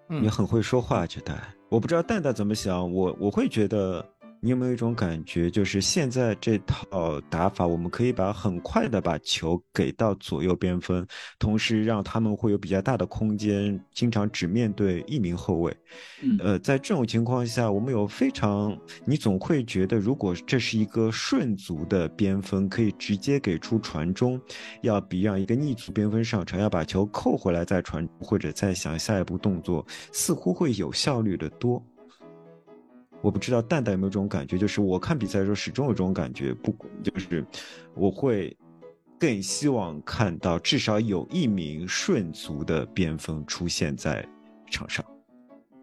[0.10, 1.38] 嗯你很会说话，觉得。
[1.70, 4.04] 我不知道蛋蛋怎么想，我我会觉得，
[4.42, 11.06] 你有没有一种感觉，就是现在这套打法，我们可以把很快的把球给到左右边锋，
[11.38, 15.76] 同时让他们会有比较大的空间，经常只面对一名后卫。
[16.22, 24.40] 嗯呃，在这种情况下，我们有非常，你总会觉得，如果这是一个顺足的边锋，可以直接给出传中，
[24.84, 31.84] 要比让一个逆足边锋上场，要把球扣回来再传，或者再想下一步动作，似乎会有效率的多。
[33.22, 37.46] 我不知道蛋蛋有没有这种感觉，就是我看比赛的时候始终有这种感觉，不就是
[37.96, 38.56] 我会
[39.20, 44.26] 更希望看到至少有一名顺足的边锋出现在
[44.70, 45.04] 场上。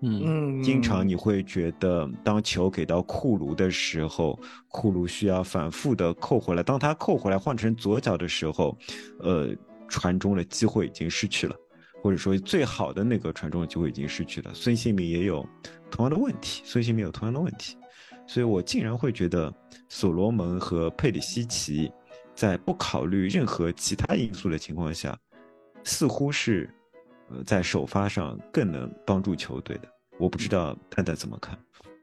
[0.02, 6.62] 嗯嗯，经常你会觉得，当球给到库卢的时候，库卢需要反复的扣回来。
[6.62, 8.76] 当他扣回来换成左脚的时候，
[9.20, 9.56] 呃，
[9.88, 11.56] 传中的机会已经失去了，
[12.02, 14.50] 或者说最好的那个传中的机会已经失去了。
[14.52, 15.44] 孙兴民也有
[15.90, 17.76] 同样的问题，孙兴民有同样的问题。
[18.26, 19.52] 所以我竟然会觉得
[19.88, 21.92] 所罗门和佩里西奇
[22.34, 25.16] 在不考虑任何其他因素的情况下，
[25.84, 26.68] 似乎是
[27.30, 29.88] 呃在首发上更能帮助球队的。
[30.18, 31.56] 我不知道蛋蛋怎么看。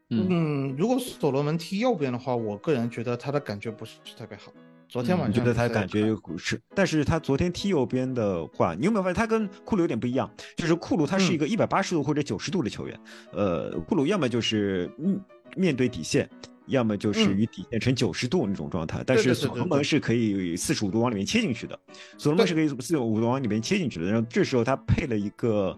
[0.09, 4.53] 嗯嗯，如果所罗门踢右边的话，我个人觉得他的感觉不是特别好。
[4.93, 10.31] 昨天晚上我觉得他感觉是，但是他昨天踢右边的话，你有没有发现他跟库鲁有点不一样？
[10.55, 12.99] 就是库鲁他是一嗯个一百八十度或者九十度的球员，
[13.31, 15.19] 呃，库鲁要么就是嗯
[15.57, 16.29] 面对底线，
[16.67, 19.03] 要么就是嗯与底线成九十度那种状态。
[19.03, 21.79] 但是所罗门是可以四十五度往里面切进去的，
[22.19, 24.05] 所罗门是可以四十五度往里面切进去的。
[24.05, 25.75] 然后这时候他配了一个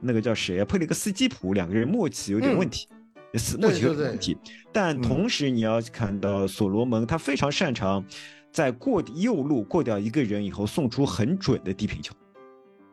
[0.00, 0.64] 那个叫谁啊？
[0.64, 2.86] 配了一个斯基普，两个人默契有点嗯问题。
[3.34, 4.36] 是默契有问题，
[4.70, 8.04] 但嗯同时你要看到所罗门，他非常擅长
[8.52, 12.14] 在过右路过掉一个人以后送出很准的低平球，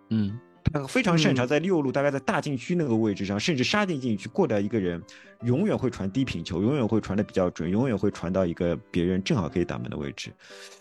[0.10, 0.39] 嗯
[0.72, 5.01] 他非常擅长嗯在右路大概在大禁区那个位置上，甚至杀进禁区过掉一个人，
[5.41, 10.32] 永远会传低平球，永远会传的比较准，永远会传到一个别人正好可以打门的位置。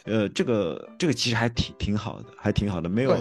[0.05, 3.17] 呃，这个这个其实还挺挺好的，还挺好的，没有，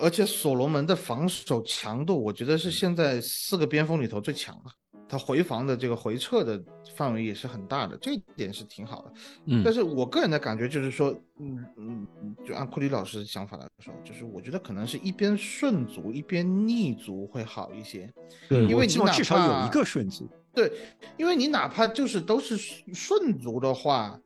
[0.00, 4.70] 而且所罗门的防守强度，我觉得是现在四个边锋里头最强的。
[5.08, 6.62] 他回防的这个回撤的
[6.96, 9.12] 范围也是很大的，这一点是挺好的。
[9.46, 12.06] 嗯但是我个人的感觉就是说，嗯嗯，
[12.44, 18.12] 就按库里老师的想法来说，就是我觉得可能是一边顺足一边逆足会好一些。
[18.48, 20.28] 对，我因为你至少有一个顺足。
[20.52, 20.70] 对，
[21.16, 24.16] 因为你哪怕就是都是顺顺足的话，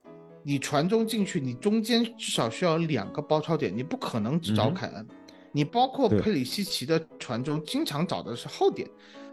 [0.42, 5.06] 你传中进去，你中间至少需要两个包抄点，你不可能只找凯恩。
[5.52, 8.86] 你包括佩里西奇的传中，经常找的是后点，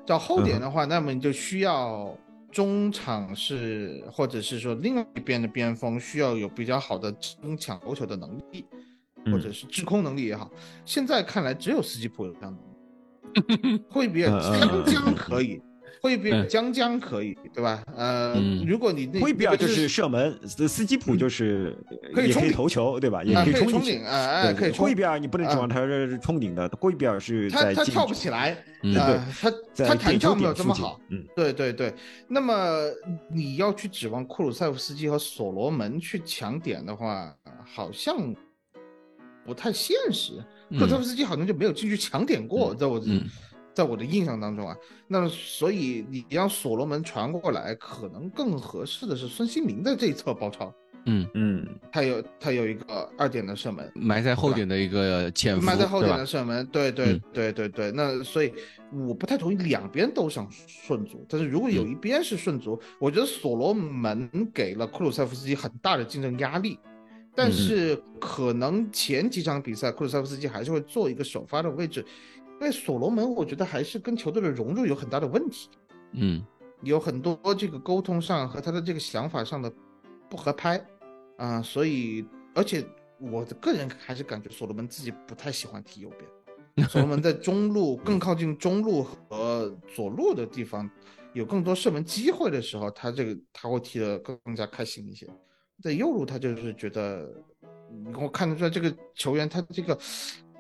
[0.06, 2.16] 找后点的话，那么你就需要
[2.52, 8.66] 中场是，或者是说另外一边的边锋需要有比较好的争抢头球的能力，
[9.26, 10.50] 或嗯者是制空能力也好。
[10.86, 15.62] 现在看来只有斯基普有这样的能力， 会比尔嗯嗯江嗯江可以。
[16.06, 17.84] 会比尔嗯江江可以，对吧？
[17.96, 21.76] 呃，嗯如果你那灰比尔就是射门，斯斯基普就是
[22.14, 23.24] 可以可以冲顶投球，对吧？
[23.24, 24.06] 也啊，可以冲冲进去顶，。
[24.06, 24.94] 哎可以冲灰。
[24.94, 29.52] 比尔你不能指望啊他是冲顶的，灰比尔是在他他跳不起来，嗯啊，他
[29.84, 31.02] 他弹跳没有这么好。
[31.10, 31.92] 嗯，对对对，
[32.28, 32.54] 那么
[33.34, 37.36] 你要去指望库鲁塞夫斯基和所罗门去抢点的话，
[37.66, 38.16] 好像
[39.44, 40.34] 不太现实。
[40.70, 43.24] 库鲁塞夫斯基好像就没有进去抢点过，在我嗯
[43.76, 44.76] 在我的印象当中啊，
[45.08, 50.74] 那么所以你让所罗门传过来，可能更合适的是孙兴民的这一侧包抄，
[51.06, 57.22] 嗯，嗯，他有他有一个二点的射门，埋在后点的一个潜伏，埋在后点的射门，对对嗯。
[57.34, 57.92] 对对对。
[57.92, 58.54] 那所以
[58.92, 66.80] 我不太同意两边都想顺足，但是如果有一边是顺足，我觉得所罗门给了库鲁塞夫斯基很大的竞争压力。
[67.38, 72.06] 但是可能前几场比赛，库鲁塞夫斯基还是会做一个首发的位置，
[72.60, 75.70] 因为所罗门我觉得还是跟球队的融入有很大的问题，
[76.14, 76.46] 嗯
[76.82, 79.72] 有很多这个沟通上和他的这个想法上的
[80.30, 80.84] 不合拍
[81.38, 82.86] 啊、所以而且
[83.20, 86.10] 我的个人还是感觉所罗门自己不太喜欢踢右
[86.76, 90.90] 边， 所罗门在中路更靠近中路和左路的地方
[91.34, 95.28] 有更多射门机会的时候，他这个他会踢得更加开心一些。
[95.84, 97.30] 在右路，他就是觉得，
[97.92, 99.98] 你给我看得出来这个球员他这个，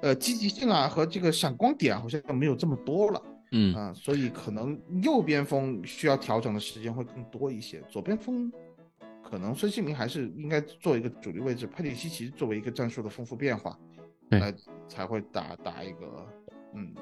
[0.05, 3.21] 呃，积极性啊和这个闪光点好像没有这么多了。
[3.53, 3.73] 嗯。
[3.73, 8.51] 啊，所以可能右边锋需要调整的时间会更多一些，左边锋
[9.23, 13.75] 可能孙兴民还是应该做一个主力位置，佩里西奇作为一个战术的丰富变化，
[14.29, 14.39] 对。
[14.39, 14.53] 来
[14.87, 16.27] 才会打打一个
[16.75, 16.93] 嗯，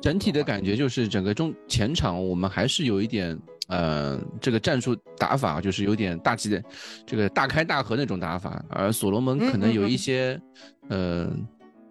[0.00, 6.64] 整体的感觉就是整个中前场我们还是有一点呃这个战术打法就是有点大气的
[7.04, 10.40] 这个大开大合那种打法，而所罗门可能有一些
[10.88, 11.30] 呃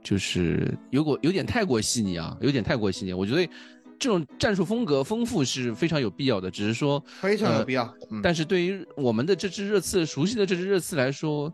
[0.03, 3.49] 就是有过有点太过细腻啊，有点太过细腻，我觉得。
[3.99, 7.85] 这种战术风格丰富是非常有必要的，只是说非常有呃必要。
[8.09, 11.49] 嗯，但是对于我们的这支热刺熟悉的这支热刺来说，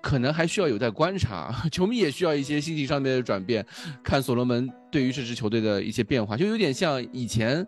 [0.00, 1.54] 可能还需要有待观察。
[1.70, 3.64] 球迷也需要一些心情上面的转变，
[4.02, 7.64] 看所罗门对于这支球队的一些变化，就有点像以前，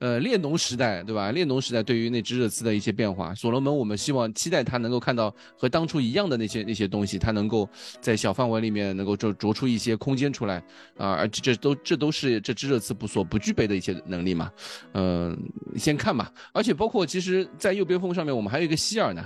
[0.00, 1.30] 呃，列侬时代，对吧？
[1.30, 7.68] 列侬时代对于那只热刺的一些变化，所罗门我们希望期待他能够看到和当初一样的那些那些东西，他能够
[8.00, 10.56] 在小范围里面能够就啄出一些空间出来
[10.96, 14.50] 啊，而这这都这都是这只热刺不所不具备的一些能力嘛。
[14.94, 15.38] 嗯、
[15.76, 16.32] 先看吧。
[16.52, 19.22] 而且包括其实，在右边锋上面，我们还有一个希尔呢，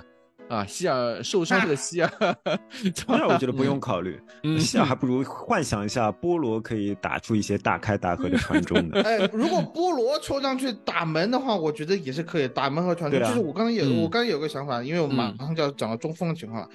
[0.48, 2.10] 啊，希尔受伤的希尔，
[3.06, 9.00] 当然我觉得不用考虑，嗯希尔还不如幻想一下波罗可以打出一些大开大合的传中呢。
[9.02, 13.20] 哎，如果波罗抽上去打门的话，我觉得也是可以打门和传中。
[13.20, 16.68] 啊就是我刚才有，嗯我刚才有个想法，因为我马嗯上就要讲到中锋的情况了。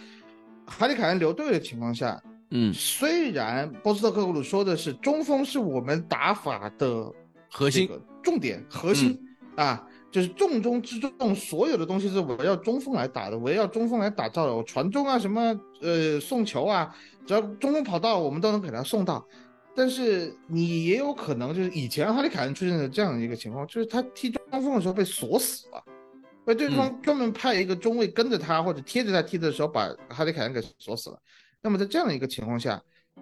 [0.66, 7.06] 哈里凯恩留队的情况下，嗯，虽然波斯特克鲁说的是中锋是我们打法的
[7.50, 7.90] 核心
[8.22, 9.20] 重点核心、
[9.56, 14.56] 啊，就是重中之重，所有的东西是围绕中锋来打的，围绕中锋来打造的。
[14.56, 16.96] 我传中啊，什么呃送球啊，
[17.28, 19.24] 只要中锋跑到，我们都能给他送到。
[19.76, 25.84] 但是你也有可能就是以前哈利凯恩出现的这样的一个情况，就是他踢中锋的时候被锁死了，
[26.44, 31.20] 被对方专门派一个中卫跟着他或者贴着他踢的时候，把哈利凯恩给锁死了。
[31.62, 32.82] 那么在这样的一个情况下，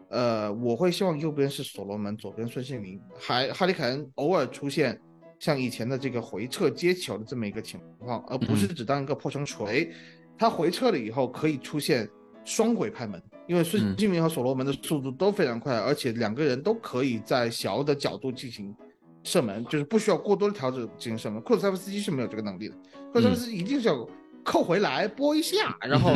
[0.09, 4.99] 呃，我会希望右边是所罗门，左边孙兴民，还哈利凯恩偶尔出现。
[5.39, 9.91] 像以前的这个回撤接球的这么一个情况，而不是只当一个破城锤。
[10.37, 12.07] 他回撤了以后可以出现
[12.45, 18.75] 双轨拍门，因为孙兴民和所罗门的速度都非常快，而且两个人都可以在小的角度进行
[19.23, 21.41] 射门，就是不需要过多的调整进行射门。
[21.41, 22.75] 库兹塞夫斯基是没有这个能力的，
[23.11, 24.07] 库兹塞夫斯基一定是要
[24.43, 26.13] 扣回来拨一下，然后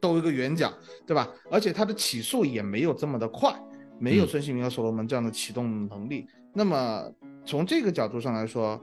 [0.00, 0.72] 兜一个圆角，
[1.06, 1.28] 对吧？
[1.50, 3.54] 而且他的起速也没有这么的快，
[3.98, 6.26] 没有孙兴民和所罗门这样的启动能力。
[6.54, 7.10] 那么。
[7.48, 8.78] 从这个角度上来说，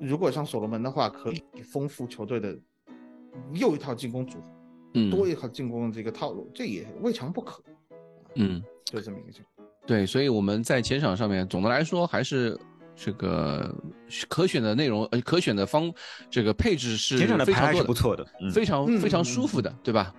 [0.00, 2.58] 如果像所罗门的话，可以丰富球队的
[3.52, 4.48] 又一套进攻组合，
[4.94, 7.62] 嗯，多一套进攻的这个套路，这也未尝不可。
[8.36, 9.68] 嗯，就这么一个情况。
[9.86, 12.58] 对，所以我们在前场上面，总的来说还是
[12.94, 13.74] 这个
[14.26, 15.92] 可选的内容，呃，可选的方，
[16.30, 20.14] 这个配置是前场的牌是不错的，非常非常舒服的，对吧？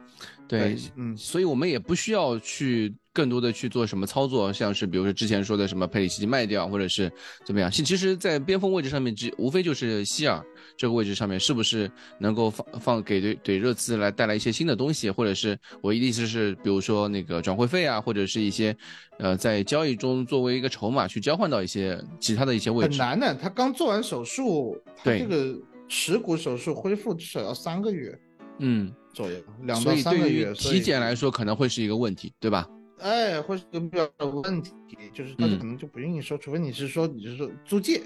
[0.48, 2.96] 对，嗯，所以我们也不需要去。
[3.18, 7.12] 更多的去做什么操作，像是比如说之前说的什么佩里西奇卖掉，或者是
[7.44, 7.72] 怎么样？
[7.72, 10.40] 其其实，在边锋位置上面，只无非就是希尔
[10.78, 11.90] 这个位置上面，是不是
[12.20, 18.78] 能够放放给对对热刺来带来一些新的东西，或者是我的意思是，比如说那个转会费啊，或者是一些
[19.18, 22.92] 呃在交易中作为一个筹码去交换到一些其他的一些位置。
[22.92, 25.60] 很难的，他刚做完手术，对这个
[25.90, 28.16] 耻骨手术恢复至少要三个月，
[28.60, 30.54] 嗯左右，两到三个月。
[30.54, 32.68] 体检来说可能会是一个问题，对吧？
[33.00, 34.74] 哎，或是个比较问题，
[35.14, 38.02] 就是大家可能就不愿意收，除非你是说你是说租借，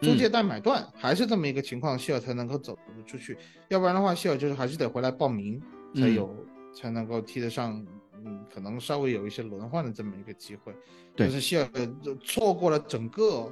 [0.00, 3.36] 租借带买断，还是这么一个情况，希尔才能够走得出去，
[3.68, 5.60] 要不然的话，希尔就是还是得回来报名
[5.94, 6.34] 才有，
[6.74, 7.84] 才能够踢得上，
[8.24, 10.74] 嗯，可能稍微有一些轮换的这么一个机会。
[11.16, 11.68] 但是希尔
[12.22, 13.50] 错过了整个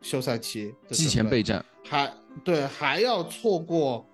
[0.00, 2.12] 休赛期，季前备战，还
[2.44, 4.08] 对还要错过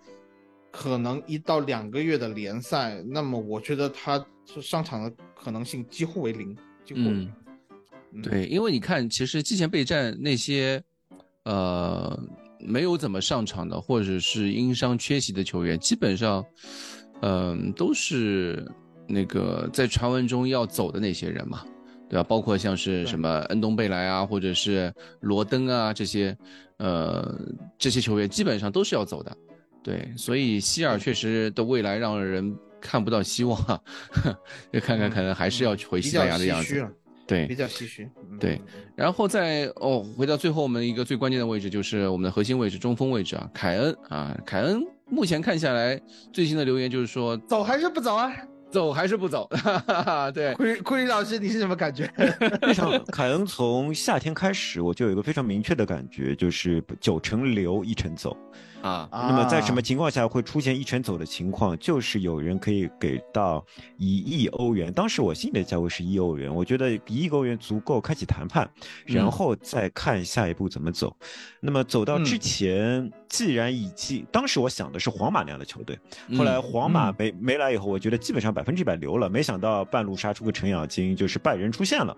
[0.70, 4.24] 可能一到两个月的联赛，那么我觉得他
[4.62, 5.12] 上场的。
[5.40, 6.52] 可能性几乎为零，
[6.84, 7.32] 几乎嗯，
[8.24, 10.82] 对，因为你看，其实季前备战那些，
[11.44, 12.20] 呃，
[12.58, 16.44] 没有怎么上场的，或者是因伤缺席的球员，基本上，
[17.22, 18.66] 嗯，都是
[19.06, 21.64] 那个在传闻中要走的那些人嘛，
[22.10, 22.24] 对吧？
[22.24, 26.36] 包括像是什么恩东贝莱啊，或者是罗登啊这些，
[26.78, 27.32] 呃，
[27.78, 29.36] 这些球员基本上都是要走的，
[29.84, 32.58] 对，所以希尔确实的未来让人。
[32.80, 33.56] 看不到希望，
[34.72, 36.86] 就看看可能还是要回西班牙的样子。
[37.26, 38.08] 对，比较唏嘘。
[38.40, 38.58] 对，
[38.96, 46.00] 然后再哦，回到最后我们一个最关键的位置，就是我们的核心位置，中锋位置啊，凯恩啊，凯恩目前看下来，
[46.32, 48.32] 最新的留言就是说，走还是不走啊？
[48.70, 49.48] 走还是不走？
[50.32, 52.06] 对，库库里老师，你是什么感觉？
[52.60, 58.34] 非常，凯恩从夏天开始，我就有一个非常明确的感觉，就是九成留，一成走。
[58.82, 61.76] 啊，那么在什么情况下会出现一拳走的情况？
[61.78, 63.64] 就是有人可以给到
[63.96, 68.68] 一亿欧元，当时我心里的价位是一欧元，我觉得一亿欧元足够开启谈判，
[69.04, 71.16] 然后再看下一步怎么走。
[71.60, 75.98] 那么走到之前，既然已经，当时我想的是皇马那样的球队，
[76.36, 82.16] 后来皇马没没来以后，我觉得基本上百分之一百留了，没想到半路杀出个程咬金，就是拜仁出现了。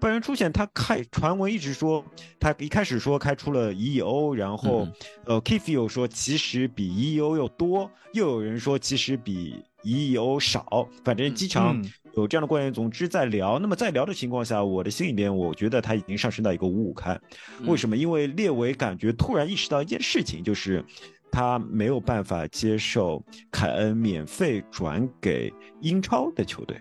[0.00, 2.04] 拜仁出现，他开传闻一直说
[2.40, 4.86] 他一开始说开出了一亿欧，然后
[5.24, 6.08] 呃 k i f i 又说。
[6.18, 11.82] 其实比一亿欧又多，又有人说其实比一亿欧少，反正机场
[12.14, 12.72] 有这样的官员。
[12.72, 17.18] 总之在聊，那么在聊的情况下，我的心里边我觉得他已经上升到一个五五开。
[17.66, 17.96] 为什么？
[17.96, 20.84] 因为列维感觉突然意识到一件事情，就是
[21.30, 26.76] 他没有办法接受凯恩免费转给英超的球队，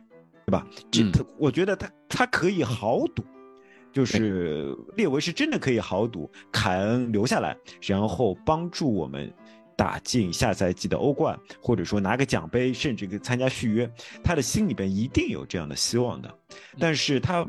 [0.46, 0.68] 对吧？
[0.92, 3.24] 这他我觉得他他可以豪赌。
[3.94, 9.34] 就是列维是真的可以豪赌凯恩留下来，然后帮助我们
[9.78, 13.90] 打进下赛季的欧冠，或者说拿个奖杯，甚至参加续约。
[14.24, 16.34] 他的心里边一定有这样的希望的，
[16.80, 17.48] 但是他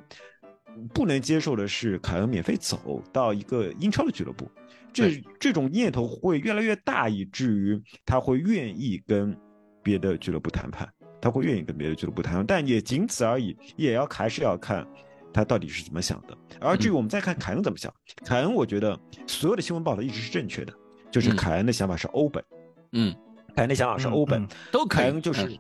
[0.93, 4.49] 不能接受的是凯恩免费走到一个英超的俱乐部，
[4.93, 9.37] 这这种念头会越来越大，以至于他会愿意跟
[9.83, 10.87] 别的俱乐部谈判，
[11.20, 14.87] 他会愿意跟别的俱乐部谈判，但也仅此而已，也要还是要看。
[15.31, 16.37] 他到底是怎么想的？
[16.59, 17.93] 而至于我们再看凯恩怎么想，
[18.24, 20.72] 凯恩，我觉得所有的新闻报道一直是正确的，
[21.11, 22.45] 就是凯恩的想法是欧本，
[22.93, 23.15] 嗯，
[23.55, 25.59] 凯恩的想法是欧本，都可以凯恩就是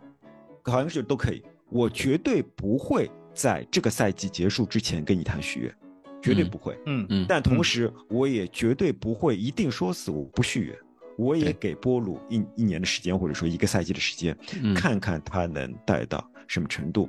[0.64, 5.74] 好像是都可以，我绝对不会在这个赛季结束之前跟你谈续约，
[6.22, 6.50] 绝对嗯。
[6.50, 6.78] 不会。
[6.86, 10.78] 嗯嗯，但同时，我也绝对不会一定说死我不续约，
[11.16, 14.74] 我也给波鲁一一年的时间，或者说一个赛季的时间，嗯。
[14.74, 17.08] 看看他能带到什么程度。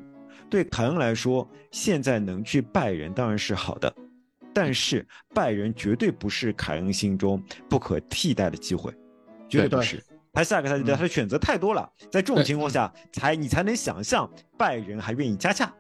[0.50, 3.94] 对凯恩来说，现在能去拜仁当然是好的，
[4.54, 8.94] 但是拜仁绝对不是凯恩心中不可替代的机会，
[9.48, 10.04] 绝对不是。
[10.32, 15.74] 他下个赛季他的选择太多了，在这种情况下，才你才能想象拜仁还愿意加价，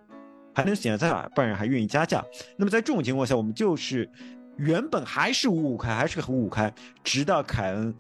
[0.55, 2.25] 还能想象拜仁还愿意加价。
[2.57, 4.09] 那么在这种情况下，我们就是
[4.57, 7.93] 原本还是五五开，还是五五开，直到凯恩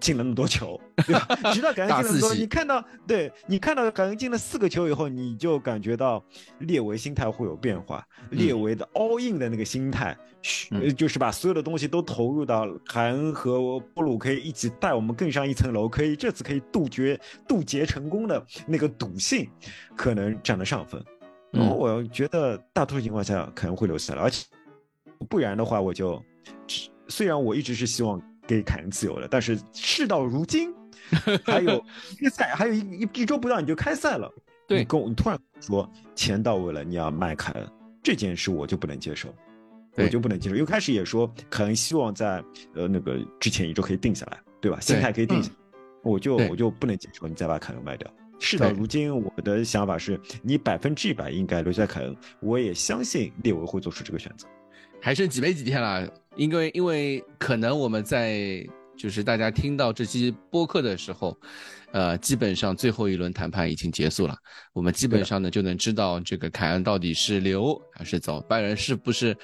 [0.00, 1.52] 进了那么多球，对吧？
[1.52, 6.22] 直到凯恩进了那么多，你看到对你看到凯恩进了四个球以后，你就感觉到
[6.60, 10.16] 列维心态会有变化，列维的 all in 的那个心态，
[10.96, 17.18] 就是把所有的东西都投入到凯恩和布鲁可以一起带我们更上一层楼，可以这次可以杜绝
[17.48, 19.48] 渡劫成功的那个赌性，
[19.96, 21.02] 可能占了上风。
[21.50, 24.44] 然后嗯我觉得大多数情况下可能会留下来，而且
[25.28, 26.20] 不然的话，我就
[27.06, 30.72] 虽然我一直是希望给凯恩自由了，但是事到如今，
[31.44, 31.84] 还有
[32.18, 34.30] 一个赛，还有一一一周不到你就开赛了，
[34.66, 37.68] 对你跟我你突然说钱到位了，你要卖凯恩
[38.02, 39.34] 这件事，我就不能接受。
[39.96, 42.42] 我就不能接受，因为开始也说凯恩希望在
[42.74, 44.80] 呃那个之前一周可以定下来，对吧？
[44.80, 45.56] 心态可以定下来，
[46.02, 48.12] 我就我就不能接受你再把凯恩卖掉。
[48.40, 54.48] 事到如今，我的想法是你百分之一百应该留下凯恩，我也相信列维会做出这个选择。
[55.04, 61.38] 还剩几没几天了，因为因为可能我们在就是大家听到这期播客的时候，
[61.92, 64.34] 呃，基本上最后一轮谈判已经结束了，
[64.72, 69.36] 我们基本上呢就能知道这个凯恩到底是留还是走，拜仁是不是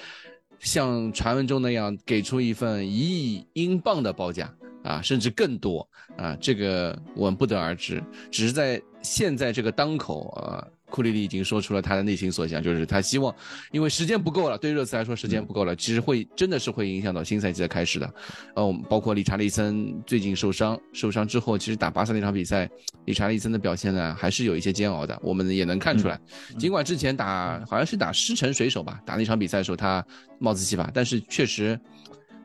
[0.57, 4.51] 像传闻中那样给出一份一亿英镑的报价？
[4.81, 5.87] 啊，甚至更多。
[6.17, 10.67] 啊，这个我们不得而知，只是在现在这个当口啊。
[10.91, 13.33] 库里里已经说出了他的内心所想，就是他希望，
[13.71, 18.13] 因为时间不够了，对热刺来说时间不够了，其实会真的是会影响到新赛季的开始的。
[18.55, 22.69] 呃，我们包括理查利森最近受伤，受伤之后，其实打巴萨那场比赛，
[23.05, 26.19] 理查利森的表现呢还是有一些煎熬的，我们也能看出来。
[26.59, 30.05] 尽管之前打好像是打狮城水手吧，打那场比赛的时候他
[30.37, 31.79] 帽子戏法，但是确实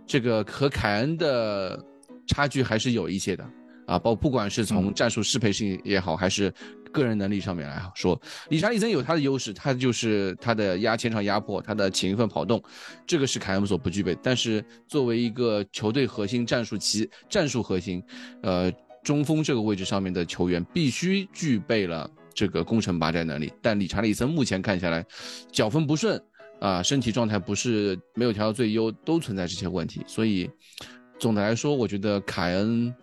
[0.06, 1.84] 这个和凯恩的
[2.28, 3.44] 差距还是有一些的。
[3.86, 6.52] 啊，包不管是从战术适配性也好，还是
[6.92, 12.60] 个人能力上面来说，理查利森有他的优势，他就是他的压前场压迫，他的勤奋跑动，
[13.06, 14.16] 这个是凯恩所不具备。
[14.22, 18.02] 但是作为一个球队核心、战术其战术核心，
[18.42, 18.72] 呃，
[19.04, 23.52] 中锋这个位置上面的球员必须具备了这个攻城拔寨能力。
[23.62, 25.04] 但理查利森目前看下来，
[25.52, 26.20] 脚风不顺
[26.58, 30.50] 啊、身体状态不是没有调到最优，都存在这些问题，所以。
[31.18, 32.94] 总的来说，我觉得凯恩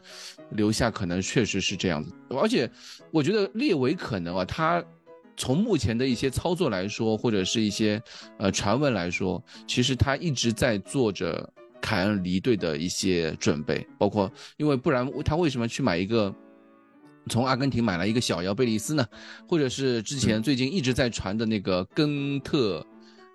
[0.52, 2.70] 留下可能确实是这样子，而且
[3.12, 4.84] 我觉得列维可能啊，他
[5.36, 8.02] 从目前的一些操作来说，或者是一些
[8.38, 11.48] 呃传闻来说，其实他一直在做着
[11.82, 16.34] 凯恩离队的一些准备，包括因为不然他为什么去买一个？
[17.30, 19.08] 从阿根廷买了一个小姚贝利斯呢，
[19.48, 22.86] 或者是之前最近一直在传的那个根特，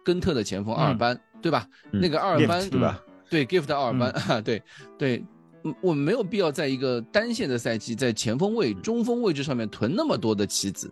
[0.05, 1.67] 根特的前锋阿尔班，对吧？
[1.93, 3.03] 嗯那个阿尔班对吧？
[3.31, 4.63] 对，gift 阿尔班，哈、对
[4.99, 5.25] 对，
[5.65, 10.91] 嗯我们没有必要在一个单线的赛季，在前锋位、中锋位置上面囤那么多的棋子，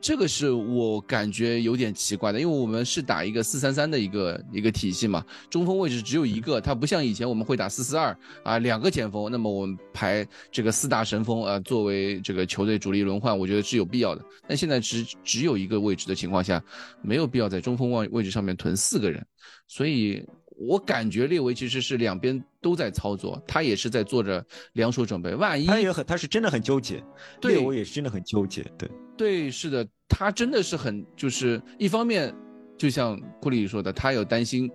[0.00, 14.24] 这个是我感觉有点奇怪的，因为我们是打一个四三三的一个一个体系嘛，中锋位置只有一个，它不像以前我们会打四四二啊，两个前锋，那么我们排这个四大神锋啊作为这个球队主力轮换，我觉得是有必要的。
[14.46, 16.62] 但现在只只有一个位置的情况下，
[17.02, 19.26] 没有必要在中锋位位置上面囤四个人，
[19.68, 20.24] 所以。
[20.56, 24.44] 我感觉列维其实是两边都在操作，他也是在做着
[24.74, 25.34] 两手准备。
[25.34, 27.02] 万一他也很，他是真的很纠结，
[27.40, 28.88] 对列维也是真的很纠结，对。
[29.16, 32.34] 对，是的，他真的是很，就是一方面，
[32.76, 34.70] 就像库里说的，他有担心，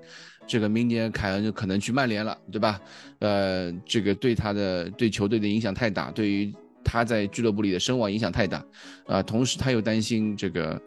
[0.47, 2.79] 这个明年凯恩就可能去曼联了，对吧？
[3.19, 6.53] 呃，这个对他的对球队的影响太大，对于
[6.83, 8.65] 他在俱乐部里的声望影响太大，
[9.05, 10.81] 啊、同时他又担心这个。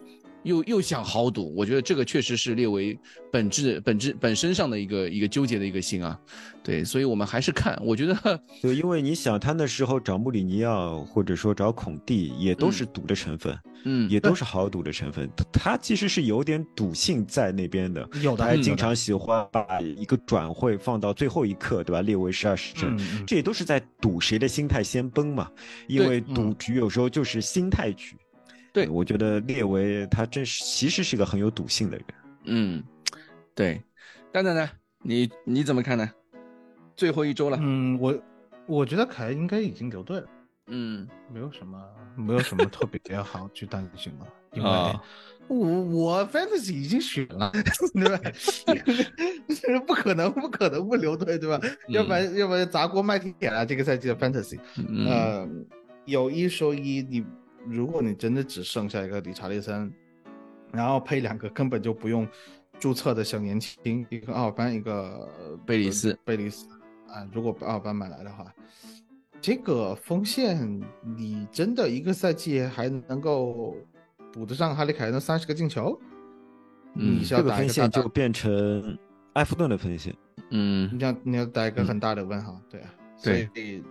[0.45, 2.99] 又又想豪赌，我觉得这个确实是列为
[3.31, 6.19] 本质本质本身上的一个一个纠结的一个心啊，
[6.63, 8.15] 对，所以我们还是看，我觉得
[8.61, 15.29] 对，因为你想，他那时候找穆里尼奥或者说找孔蒂，也都是赌的成分，嗯，也都是豪赌的成分。
[15.37, 22.03] 他他其实是有点赌性在那边的，有的他经常喜欢把一个转会放到最后一刻，对吧？
[22.03, 25.49] 列为十二时辰，这也都是在赌谁的心态先崩嘛。
[25.87, 28.17] 因为赌局有时候就是心态局。
[28.73, 32.07] 对我觉得列维他真是其实是个很有赌性的人。
[32.45, 32.83] 嗯，
[33.55, 33.83] 对，
[34.33, 34.69] 蛋蛋呢？
[35.03, 36.11] 你你怎么看呢？
[36.97, 38.23] 最后一周了，嗯，我
[38.67, 40.27] 我觉得凯恩应该已经留队了。
[40.69, 41.79] 嗯没有什么，
[42.17, 45.03] 没有什么特别好去担心的，因为啊
[45.49, 47.51] 我我 fantasy 已经选了，
[47.93, 48.21] 对吧？
[49.87, 51.61] 不可能，不可能不留队，对吧？
[51.89, 53.67] 要不然，要不然砸锅卖铁了。
[53.67, 55.49] 这个赛季的 fantasy，嗯呃，
[56.07, 57.25] 有一说一，你
[57.67, 59.93] 如果你真的只剩下一个理查利森，
[60.73, 62.27] 然后配两个根本就不用
[62.79, 65.29] 注册的小年轻，一个奥尔班，一个
[65.65, 66.67] 贝里斯贝里斯
[67.09, 68.53] 啊，如果奥尔班买来的话，
[69.41, 70.81] 这个锋线
[71.17, 73.77] 你真的一个赛季还能够
[74.33, 75.99] 补得上哈利凯恩的三十个进球？
[76.95, 78.99] 嗯你是要这个分打一个大大线就变成
[79.35, 80.15] 埃弗顿的锋线。
[80.51, 83.83] 嗯你要你要打一个很大的问号，对啊，所对以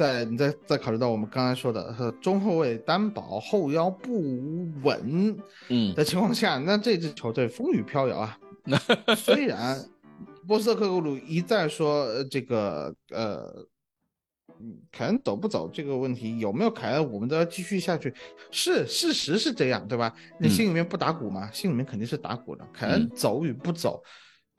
[0.00, 5.38] 在你再再考虑到我们刚才说的呃中后卫单保后腰不稳
[5.68, 8.38] 嗯的情况下，那这支球队风雨飘摇啊。
[9.14, 9.78] 虽然
[10.48, 13.66] 波斯特克格鲁一再说呃这个呃，
[14.58, 18.14] 嗯凯恩走不走这个问题有没有凯恩，我们都要继续下去。
[18.50, 20.14] 是事实是这样，对吧？
[20.38, 21.50] 你嗯心里面不打鼓吗？
[21.52, 22.66] 心里面肯定是打鼓的。
[22.72, 24.02] 凯恩嗯走与不走，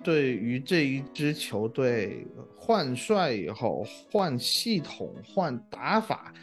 [0.04, 2.26] 对于这一支球队
[2.58, 6.34] 换帅以后换系统、换打法，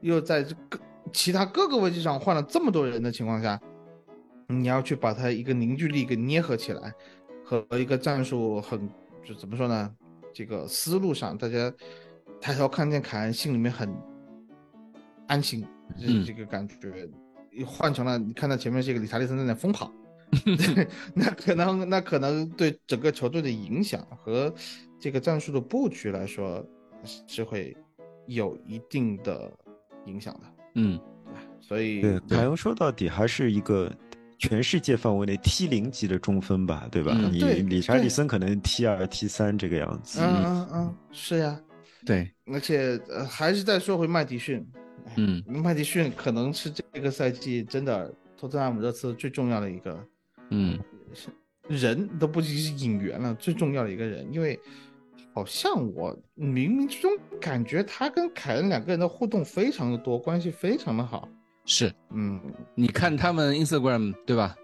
[0.00, 0.78] 又在这个
[1.12, 3.60] 其他各个位置上换了这么多人的情况下，
[4.46, 6.92] 你要去把它一个凝聚力给捏合起来，
[7.44, 8.88] 和一个战术很
[9.24, 9.94] 就怎么说呢？
[10.32, 11.72] 这个思路上，大家
[12.40, 13.92] 抬头看见凯恩，心里面很
[15.26, 15.66] 安心，
[15.98, 17.08] 这嗯这个感觉
[17.66, 19.97] 换成了你看到前面是一个理查利森在那疯跑，对，
[21.14, 24.52] 那可能那可能对整个球队的影响和
[25.00, 26.64] 这个战术的布局来说
[27.26, 27.76] 是会
[28.26, 29.50] 有一定的
[30.06, 30.40] 影响的，
[30.74, 31.00] 嗯
[31.60, 33.90] 所以对，凯恩说到底还是一个
[34.38, 37.12] 全世界范围内 T 零级的中锋吧，对吧？
[37.14, 40.20] 嗯你理查利森可能 T 二、T 三这个样子。
[40.20, 41.60] 嗯嗯嗯，是呀，
[42.04, 44.66] 对而且呃还是再说回麦迪逊，
[45.16, 49.98] 嗯麦迪逊可能是这个赛季真的托特纳姆热刺最重要的一个
[50.50, 50.78] 嗯
[51.68, 54.58] 人，都不仅是演员了，最重要的一个人，因为
[55.34, 61.28] 好像我冥冥之中感觉他跟凯恩两个人的互动非常的多，关系非常的好。
[61.66, 61.92] 是。
[62.10, 62.40] 嗯，
[62.74, 64.56] 你看他们 Instagram 对吧？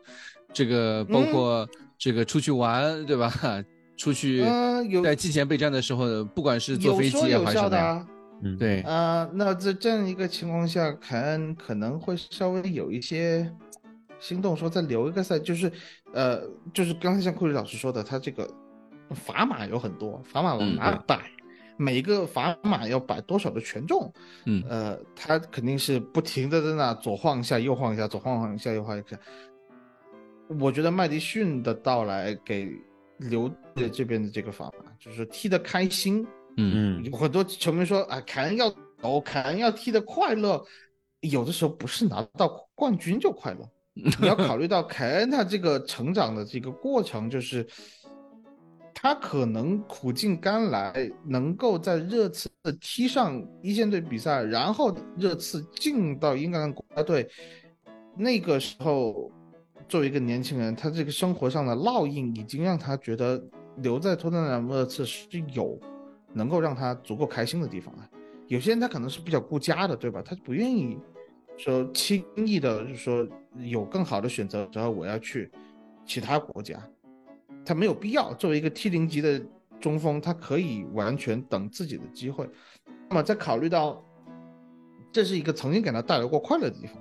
[0.52, 1.68] 这个包括
[1.98, 3.30] 这个出去玩、对吧？
[3.96, 4.42] 出去
[5.04, 8.06] 在季前备战的时候，不管是坐飞机也说有好什么呀，笑的啊。
[8.42, 13.48] 嗯，对，啊、那在这样一个情况下，凯恩可能会稍微有一些
[14.18, 15.70] 心动，说再留一个赛，就是，
[16.12, 16.42] 呃，
[16.72, 18.48] 就是刚才像库里老师说的，他这个
[19.26, 21.30] 砝码有很多，砝码往嗯哪摆，
[21.76, 24.12] 每一个砝码要摆多少的权重，
[24.46, 24.62] 嗯。
[24.68, 29.18] 呃，他肯定是不停的在那左晃一下，右晃一下，左晃晃一下，右晃一下。
[30.60, 32.70] 我觉得麦迪逊的到来给
[33.18, 37.02] 留队这边的这个砝码，就是踢得开心，嗯。
[37.02, 37.04] 嗯。
[37.04, 40.62] 有很多球迷说啊，凯恩要走，凯恩要踢得快乐，
[41.20, 43.68] 有的时候不是拿到冠军就快乐，
[44.20, 47.64] 你要考虑到凯恩他这个成长的这个过程，就是
[48.92, 57.28] 他可能苦尽甘来，能够在热刺踢上一线队比赛，然后热刺进到英格兰国家队，
[58.16, 59.30] 那个时候
[59.88, 63.40] 作为一个年轻人，他这个生活上的烙印已经让他觉得
[63.76, 65.78] 留在托特纳姆热刺是有
[66.32, 68.02] 能够让他足够开心的地方的。
[68.48, 70.20] 有些人他可能是比较顾家的，对吧？
[70.20, 70.98] 他不愿意
[71.56, 73.26] 说轻易的，就是说
[73.58, 75.50] 有更好的选择，然后我要去
[76.04, 76.78] 其他国家，
[77.64, 78.34] 他没有必要。
[78.34, 79.40] 作为一个 T 零级的
[79.80, 82.48] 中锋，他可以完全等自己的机会。
[83.08, 84.04] 那么再考虑到
[85.12, 86.96] 这是一个曾经给他带来过快乐的地方，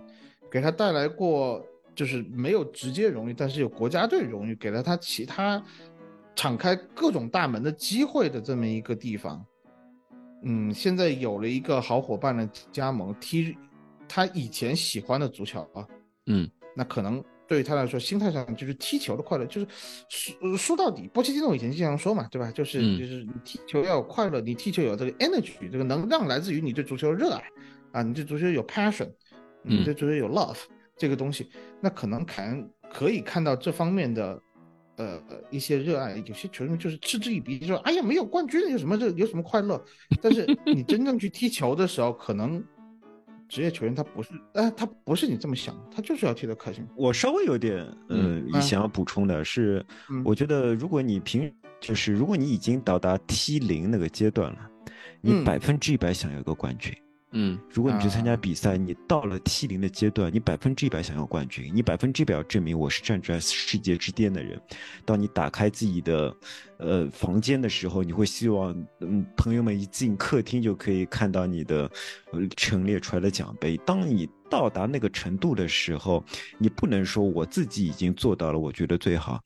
[0.51, 5.63] 给他带来过就是没有直接荣誉，但是有国家队荣誉，给了他其他
[6.35, 9.43] 敞开各种大门的机会的这么一个地方。
[10.43, 13.57] 嗯，现在有了一个好伙伴的加盟，踢
[14.13, 15.87] 他以前喜欢的足球啊，
[16.27, 19.67] 嗯，那可能对于他来说，心态上就是踢球的快乐，就是
[20.07, 21.09] 输呃输到底。
[21.11, 22.51] 波切蒂诺以前经常说嘛，对吧？
[22.51, 27.43] 就是、嗯就是你踢球要有快乐，你踢球有这个 energy，这个能量来自于你对足球的热爱
[27.91, 29.09] 啊，你对足球有 passion，
[29.63, 30.59] 你嗯对足球有 love、
[30.95, 31.49] 这个东西，
[31.81, 34.39] 那可能凯恩可以看到这方面的。
[34.95, 39.83] 呃，一些热爱，有些球迷就是嗤之以鼻，就说：“哎呀，没有冠军有什么这，有什么快乐？”
[40.21, 42.63] 但是你真正去踢球的时候，可能
[43.53, 46.83] 职业球员他不是，呃，他不是你这么想，他就是要踢得开心。
[46.95, 50.23] 我稍微有点嗯呃想要补充的是，嗯。
[50.25, 54.57] 我觉得如果你平就是如果你已经到达 T 零那个阶段了，
[55.21, 55.43] 你嗯。
[55.43, 56.97] 百分之一百想要一个冠军，嗯
[57.69, 64.61] 如果你去参加啊比赛，你到了 T 零的阶段，你百分之一百想要冠军，你百分之一百要证明我是站在世界之巅的人。
[65.03, 66.35] 当你打开自己的
[66.77, 71.89] 呃房间的时候，你会希望嗯朋友们一进客厅就可以看到你的
[72.31, 73.75] 呃陈列出来的奖杯。
[73.77, 76.23] 当你到达那个程度的时候，
[76.59, 79.41] 你不能说我自己已经做到了，我觉得最好，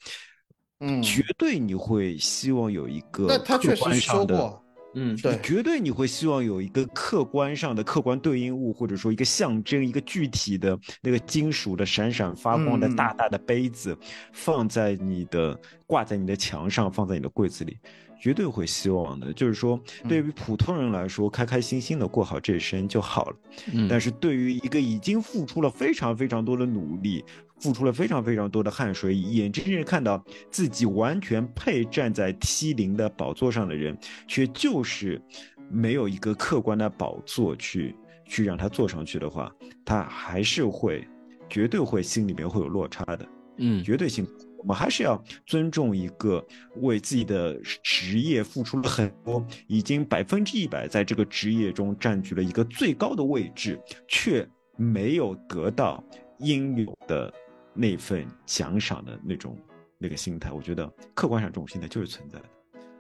[0.81, 4.64] 嗯，绝对你会希望有一个那他客确实说观上的过，
[4.99, 13.95] 嗯，对，绝对你会希望有一个客观上的客观对应物，或者说一个象征，一个具体的那个金属的闪闪发光的嗯大大的杯子，
[14.34, 17.78] 放在你的挂在你的墙上，放在你的柜子里，
[18.19, 19.32] 绝对会希望的。
[19.34, 23.36] 就是说，嗯对于普通人来说，开开心心的过好这一生就好了。
[23.74, 27.24] 嗯但是对于一个已经付出了非常非常多的努力，
[27.59, 33.97] 付出了非常非常多的汗水，眼睁睁看到自己完全配站在 T 零的宝座上的人，
[34.27, 35.21] 却就是
[35.69, 39.51] 没有一个客观的宝座去去让他坐上去的话，
[39.84, 41.07] 他还是会
[41.49, 43.27] 绝对会心里面会有落差的。
[43.57, 44.27] 嗯绝对性。
[44.59, 46.45] 我们还是要尊重一个
[46.77, 56.03] 为自己的职业付出了很多，已经百分之一百在这个职业中占据了一个最高的位置，却没有得到
[56.39, 57.31] 应有的
[57.77, 59.57] 那份奖赏的那种
[59.97, 60.51] 那个心态。
[60.51, 62.45] 我觉得客观上这种心态就是存在的，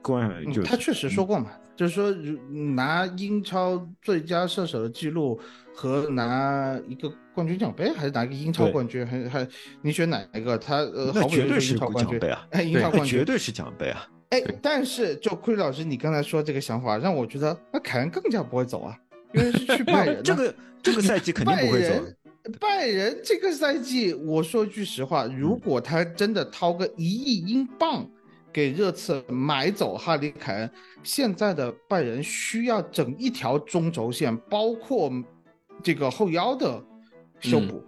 [0.01, 2.11] 客观上就是、嗯他确实说过嘛，就是说
[2.75, 5.39] 拿英超最佳射手的记录
[5.73, 9.47] 和拿一个冠军奖杯，还是拿一个英超冠军，还还
[9.81, 10.57] 你选哪一个？
[10.57, 13.25] 他呃，那绝对是英超冠军啊， 哎，英超冠军绝。
[13.25, 14.07] 对是奖杯啊。
[14.29, 18.97] 哎，但是就亏老师你刚才说这个想法，让我觉得那凯恩更加不会走啊，
[19.33, 20.21] 因为是去 拜仁呢。
[20.23, 21.93] 这个这个赛季 肯定不会走
[22.59, 23.19] 拜仁。
[23.23, 28.09] 这个赛季，我说句实话，如果他真的掏个一亿英镑
[28.51, 30.71] 给热刺买走哈里凯恩，
[31.03, 35.11] 现在的拜仁需要整一条中轴线，包括
[35.83, 36.83] 这个后腰的
[37.39, 37.83] 修补，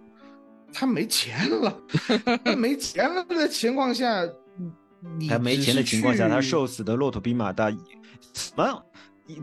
[0.72, 1.82] 他没钱了，
[2.44, 4.24] 他没钱了的情况下，
[5.18, 7.70] 你他没钱的情况下，他去瘦死的骆驼比马大，
[8.32, 8.84] 怎么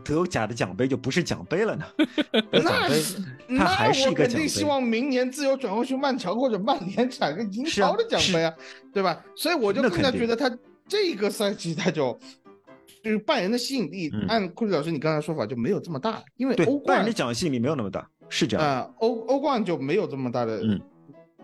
[0.03, 1.85] 德甲的奖杯就不是奖杯了呢？
[2.51, 3.22] 那是
[3.57, 8.53] 它还是一个奖杯那我肯定希望明年自由转会去曼城或者曼联产个英超的奖杯啊，
[8.93, 9.23] 对吧？
[9.35, 10.51] 所以我就更加觉得他
[10.88, 12.18] 这个赛季他就
[13.03, 18.65] 就是拜仁的吸引力，嗯按库里老师你刚才说法就没有这么大，因为对欧冠拜仁的奖吸引力没有那么大，是这样。
[18.65, 20.81] 啊、欧欧冠就没有这么大的，嗯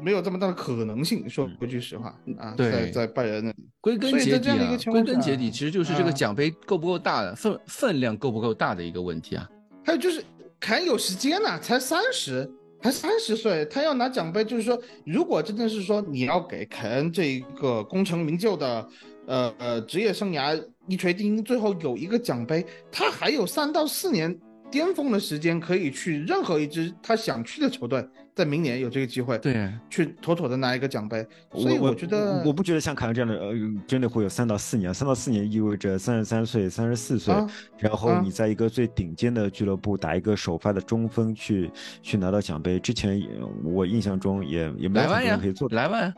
[0.02, 1.30] 没有这么大的可能性。
[1.30, 4.50] 说句实话啊，对在在拜仁那里，归根结底
[4.90, 9.50] 归根结底其实就是这个啊奖杯够不够大的分分量够不够大的一个问题啊。
[9.86, 10.24] 还有就是
[10.60, 12.50] 凯恩有时间呢、才三十，
[12.82, 18.88] 才三十岁，他要拿奖杯，就是说，如果真的是说你要给凯恩这一个功成名就的，
[19.26, 24.38] 呃呃职业生涯一锤定音，最后有一个奖杯，他还有三到四年
[24.74, 31.24] 巅峰的时间可以去任何一支他想去的球队，在明年有这个机会，对，去妥妥的拿一个奖杯。
[31.52, 33.54] 所以我觉得我不觉得像凯文这样的，呃，
[33.86, 34.92] 真的会有三到四年。
[34.92, 37.48] 三到四年意味着三十三岁、三十四岁，啊
[37.78, 41.70] 然后啊你在一个最顶尖的俱乐部打一个首发的中锋去
[42.02, 42.80] 去拿到奖杯。
[42.80, 43.28] 之前也
[43.64, 45.78] 我印象中也也没有很多人可以做，到。
[45.78, 46.12] 莱万，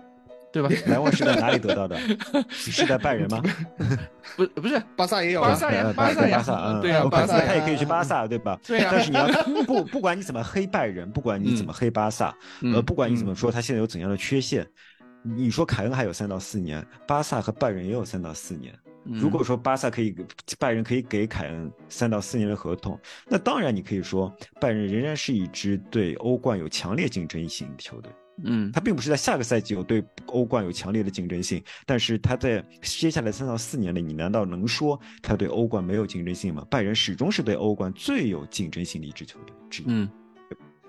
[0.56, 0.70] 对吧？
[0.88, 2.00] 莱万是在哪里得到的？
[2.48, 3.44] 是在拜仁吗？
[4.38, 8.58] 不不是，巴萨也有啊，巴萨呀呃巴萨呀巴萨，嗯，对呀巴萨他也可以去巴萨，对吧？
[8.66, 9.28] 对呀但是你要
[9.66, 12.36] 不不管你怎么黑拜仁，不管你怎么黑巴萨，呃，
[12.80, 14.66] 嗯不管你怎么说他现在有怎样的缺陷，
[15.24, 18.74] 你说凯恩还有三到四年，巴萨和拜仁也有三到四年。
[19.04, 20.16] 如果说巴萨可以，
[20.58, 28.12] 拜仁可以给凯恩三到四年的合同，那当然你可以说拜仁仍然是一支对欧冠有强烈竞争性的球队。
[28.44, 36.66] 嗯他并不是在下个赛季有对欧冠有强烈的竞争性，但是他在接下来三到四年内，你难道能说他对欧冠没有竞争性吗？
[36.70, 39.86] 拜仁始终是对欧冠最有竞争性的一支球队之一。
[39.88, 40.10] 嗯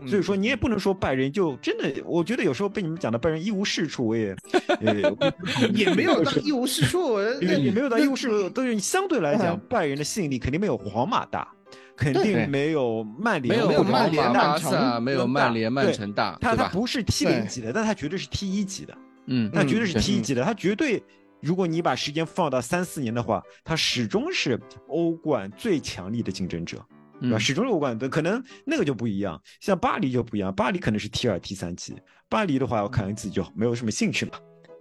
[0.07, 4.37] 所以说你也不能说拜仁就真的，我觉得有时候被你们讲的拜仁一无是处，我也
[4.81, 4.95] 呃
[5.73, 11.49] 也没有到一无是处，因为你没有到一无是处，但是相对来讲嗯，拜仁的吸引力肯定没有皇马大，
[11.97, 16.55] 肯定没有曼联，没有有曼、联曼城巴萨，没有曼联、曼城大，他？
[16.55, 18.97] 他不是 T 零级的，但他绝对是 T 一级的。
[19.29, 21.03] 嗯那绝对是 T 一级的，他绝对，
[21.41, 26.77] 如果你把时间放到三四年的话，他始终是欧冠最强力的竞争者，
[27.21, 27.37] 对吧？
[27.37, 31.97] 嗯始终是欧冠的，可能那个就不一样，像巴黎就不一样，巴黎可能是 T 二、T 三级，
[32.29, 34.33] 巴黎的话，我可能自己就没有什么兴趣嘛，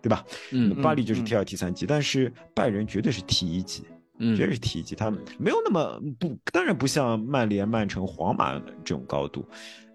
[0.01, 0.23] 对吧？
[0.51, 3.83] 嗯巴黎就是嗯 T 二、T 三级，但是拜仁绝对是 T 一级。
[4.19, 9.45] 嗯绝对是一级，他没有那么不，当然不像曼联、曼城、皇马这种高度，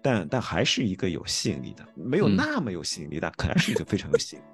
[0.01, 4.45] 但但还是一个有吸引力的，没有嗯那么有吸引力，但可能是一个非常有吸引力。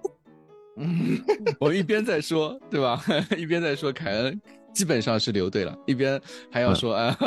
[0.79, 1.19] 嗯，
[1.59, 3.03] 我们一边在说，对吧？
[3.37, 4.39] 一边在说凯恩
[4.71, 6.21] 基本上是留队了，一边
[6.51, 7.17] 还要说 啊，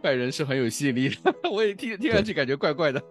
[0.00, 1.34] 拜仁是很有吸引力的。
[1.52, 3.02] 我也听听上去感觉怪怪的。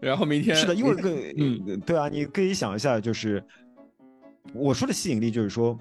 [0.00, 3.44] 然后明天是的，因为个嗯对啊，你可以想一下，就是
[4.54, 5.78] 我说的吸引力，就是说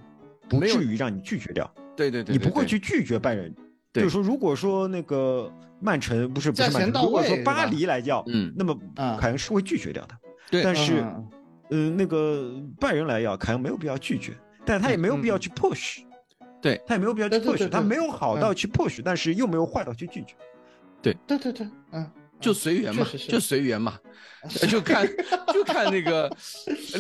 [0.49, 3.53] 不至于让你拒绝掉，对对对，你不会去拒绝拜仁。
[3.91, 4.03] 对。
[4.03, 10.15] 就是说，如果说那个曼城不是不是曼城，如果说巴黎来要，嗯那么啊凯恩是会拒绝掉的。
[10.49, 10.63] 对。
[10.63, 11.29] 但是，嗯
[11.69, 14.33] 嗯，那个拜仁来要，凯恩没有必要拒绝，
[14.65, 15.99] 但他也没有必要去 push，
[16.61, 16.81] 对。
[16.85, 20.35] 他也没有必要去 push，他没有好到去 push，但是又没有坏到去拒绝。
[21.01, 21.15] 对。
[21.25, 22.09] 对对对，嗯，
[22.43, 23.97] 就随缘嘛就随缘嘛，
[24.69, 25.07] 就看
[25.53, 26.29] 就看那个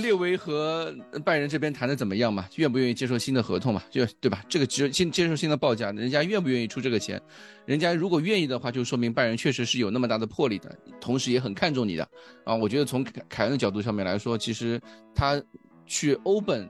[0.01, 0.95] 列维和
[1.25, 4.43] 拜仁这边谈的怎么样嘛，愿不愿意接受新的合同嘛，就对吧？
[4.47, 7.21] 这个接新接受新的报价，人家愿不愿意出这个钱？
[7.65, 12.07] 人家如果愿意的话，就说明拜仁确实是有那么大的魄力的，同时也很看重你的
[12.45, 12.55] 啊。
[12.55, 14.79] 我觉得从凯凯恩的角度上面来说，其实
[15.13, 15.41] 他
[15.85, 16.69] 去欧本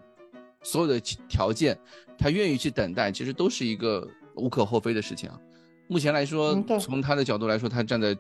[0.64, 1.78] 所有的条件，
[2.18, 5.40] 他愿意去等待，其实都是一个无可厚非的事情啊。
[5.88, 8.16] 目前来说从他的角度来说，他站在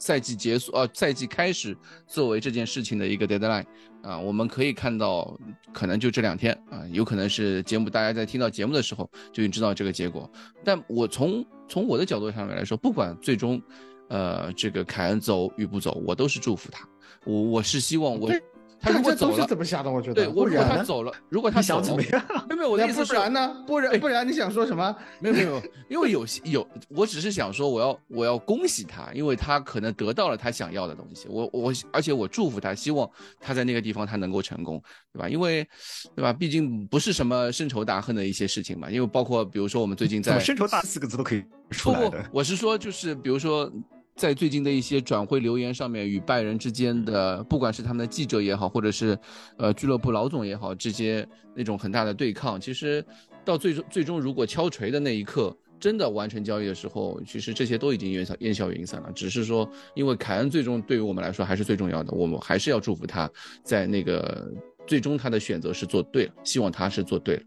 [0.00, 3.64] 赛季结束啊、赛季开始作为这件事情的一个 deadline
[4.02, 5.38] 啊，我们可以看到，
[5.72, 10.28] 可能就这两天啊，有可能是节目大家在听到节目的时候就已经知道这个结果。
[10.64, 13.62] 但我从从我的角度上面来说，不管最终，
[14.08, 16.88] 呃，这个凯恩走与不走，我都是祝福他。
[17.26, 18.32] 我我是希望我
[18.80, 19.90] 他如果走了，怎么想的？
[19.90, 20.64] 我觉得，对我如果？
[20.64, 22.22] 他走了，如果他想怎么样？
[22.48, 23.64] 没有我的意思是，然呢？
[23.66, 24.94] 不然不然你想说什么？
[25.20, 31.26] 没有没有，因为有些有，我只是想说，我要我要恭喜他，因为他可能得到了他想要的东西。
[31.28, 33.08] 我我而且我祝福他，希望
[33.38, 34.82] 他在那个地方他能够成功，
[35.12, 35.28] 对吧？
[35.28, 35.66] 因为，
[36.14, 36.32] 对吧？
[36.32, 38.90] 毕竟不是什么深仇大恨的一些事情嘛。
[38.90, 43.70] 因为包括比如说我们最近在深仇大四个字都可以出不不来的？，我是说，就是比如说，
[44.16, 49.18] 在最近的一些转会留言上面，与拜仁之间的，不管是他们的记者也好，或者是
[49.56, 53.04] 呃俱乐部老总也好，这些那种很大的对抗，其实
[53.44, 55.56] 到最终最终如果敲锤的那一刻。
[55.80, 59.10] 真的完成交易的时候，其实这些都已经烟消烟消云散了。
[59.12, 63.26] 只是说，因为凯恩最终对于我们来说还是最重要的，我们还是要祝福他
[63.64, 64.52] 在那个
[64.86, 67.42] 最终他的选择是做对了，希望他是做对了，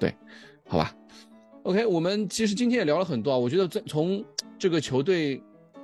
[0.00, 0.12] 对，
[0.66, 0.92] 好吧。
[1.62, 4.24] OK，我们其实今天也聊了很多啊，我觉得在从
[4.58, 5.40] 这个球队，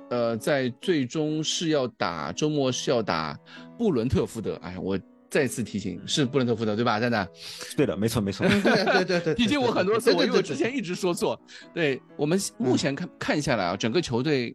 [0.09, 3.37] 呃，在最终是要打周末是要打
[3.77, 4.99] 布伦特福德，哎呀，我
[5.29, 6.99] 再次提醒是布伦特福德对吧？
[6.99, 7.27] 蛋蛋，
[7.75, 8.47] 对的，没错没错。
[8.47, 11.39] 对对对对，提醒 我很多次，我因为我之前一直说错。
[11.73, 14.53] 对我们目前看看下来啊，整个球队，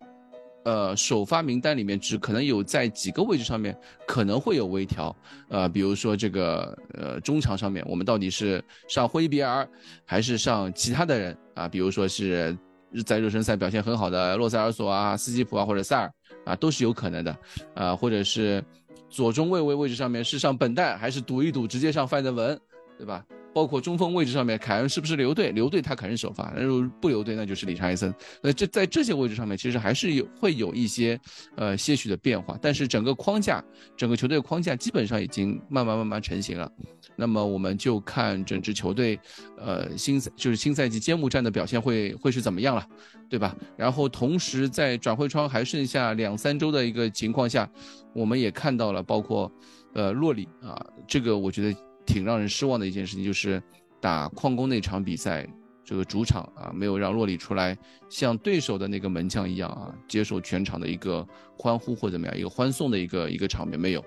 [0.64, 3.76] 呃，首发名单里面只可能有在几个位置上面
[4.06, 5.14] 可能会有微调，
[5.48, 9.68] 呃，比如说这个呃中场上面，我们到底是上霍伊比尔
[10.04, 11.66] 还是上其他的人啊？
[11.66, 12.56] 比如说是
[13.04, 16.10] 在热身赛表现很好的洛塞尔索啊、斯基普啊或者塞尔
[16.44, 17.36] 啊，都是有可能的，
[17.74, 18.62] 啊，或者是
[19.08, 22.58] 左中卫位位置上面是上本代还是赌一赌直接上范德文，
[22.96, 23.24] 对吧？
[23.58, 25.50] 包括中锋位置上面，凯恩是不是留队？
[25.50, 28.14] 留队他肯定首发，那如果不留队，那就是理查利森。
[28.40, 31.18] 那这在这些位置上面，其实还是有会有一些
[31.56, 33.60] 呃些许的变化，但是整个框架，
[33.96, 36.70] 整个球队的框架基本上已经慢慢慢慢成型了。
[37.16, 39.18] 那么我们就看整支球队，
[39.56, 42.86] 呃，新赛就是新赛季揭幕战的表现会会是怎么样了，
[43.28, 43.56] 对吧？
[43.76, 47.68] 然后同时在转会窗还剩下两三周的一个情况下，
[48.14, 49.50] 我们也看到了，包括
[49.94, 51.76] 呃洛里啊，这个我觉得
[52.08, 53.62] 挺让人失望的一件事情，就是
[54.00, 55.46] 打矿工那场比赛，
[55.84, 57.76] 这个主场啊没有让洛里出来
[58.08, 61.26] 像对手的那个门将一样啊，接受全场的一个
[61.56, 64.02] 欢呼或怎么样一个欢送的一个一个场面没有。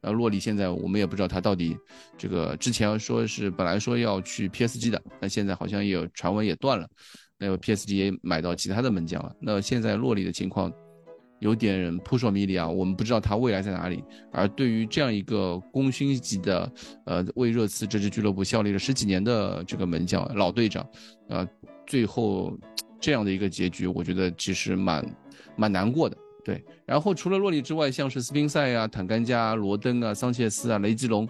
[0.00, 1.74] 呃，洛里现在我们也不知道他到底
[2.18, 6.86] 这个之前说是本来说要去 PSG 的，那现在好像也有传闻也断了，
[7.38, 9.34] 那个 PSG 也买到其他的门将了。
[9.40, 10.70] 那现在洛里的情况
[11.40, 14.02] 有点扑朔迷离啊，我们不知道他未来在哪里。
[14.32, 16.72] 而对于这样一个功勋级的，
[17.04, 20.86] 呃，为热刺这支俱乐部效力了十几年的这个门将老队长，
[21.28, 21.46] 呃，
[21.86, 22.56] 最后
[23.00, 25.16] 这样的一个结局，我觉得其实蛮
[25.56, 26.16] 蛮难过的。
[26.44, 31.26] 对，然后除了洛里之外，像是斯宾塞啊、坦甘加、罗登啊、桑切斯啊、雷吉隆，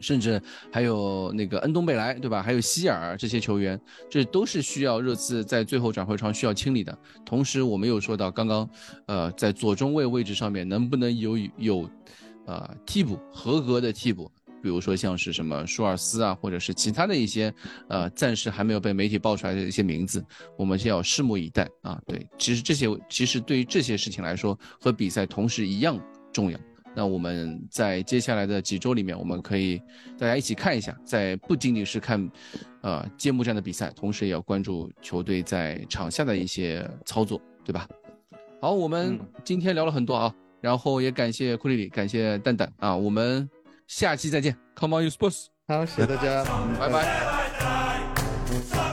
[0.00, 0.40] 甚至
[0.72, 2.42] 还有那个恩东贝莱，对吧？
[2.42, 6.96] 还有希尔这些球员，这都是需要热刺在最后转会窗需要清理的。
[7.24, 8.68] 同时，我们又说到刚刚，
[9.06, 11.90] 呃，在左中卫位置上面能不能有有，
[12.46, 14.30] 呃，替补合格的替补？
[14.60, 17.54] 比如说像是什么舒尔斯啊，或者是其他的一些，
[17.88, 20.24] 呃，暂时还没有被媒体爆出来的一些名字，
[20.56, 21.96] 我们先要拭目以待啊。
[22.08, 25.96] 对，其实这些其实对于这些事情来说，和比赛同时一样
[26.32, 26.58] 重要。
[26.98, 29.80] 那我们在接下来的几周里面，我们可以
[30.18, 32.28] 大家一起看一下，在不仅仅是看，
[32.80, 37.86] 呃，揭幕战的比赛，同时也要关注球队在场下的一些操作，对吧？
[38.60, 43.48] 好，我们嗯今天聊了很多啊，然后也感谢库里里，感谢蛋蛋啊，我们
[43.86, 46.44] 下期再见，Come on you sports，好，谢谢大家，
[46.80, 48.87] 拜拜。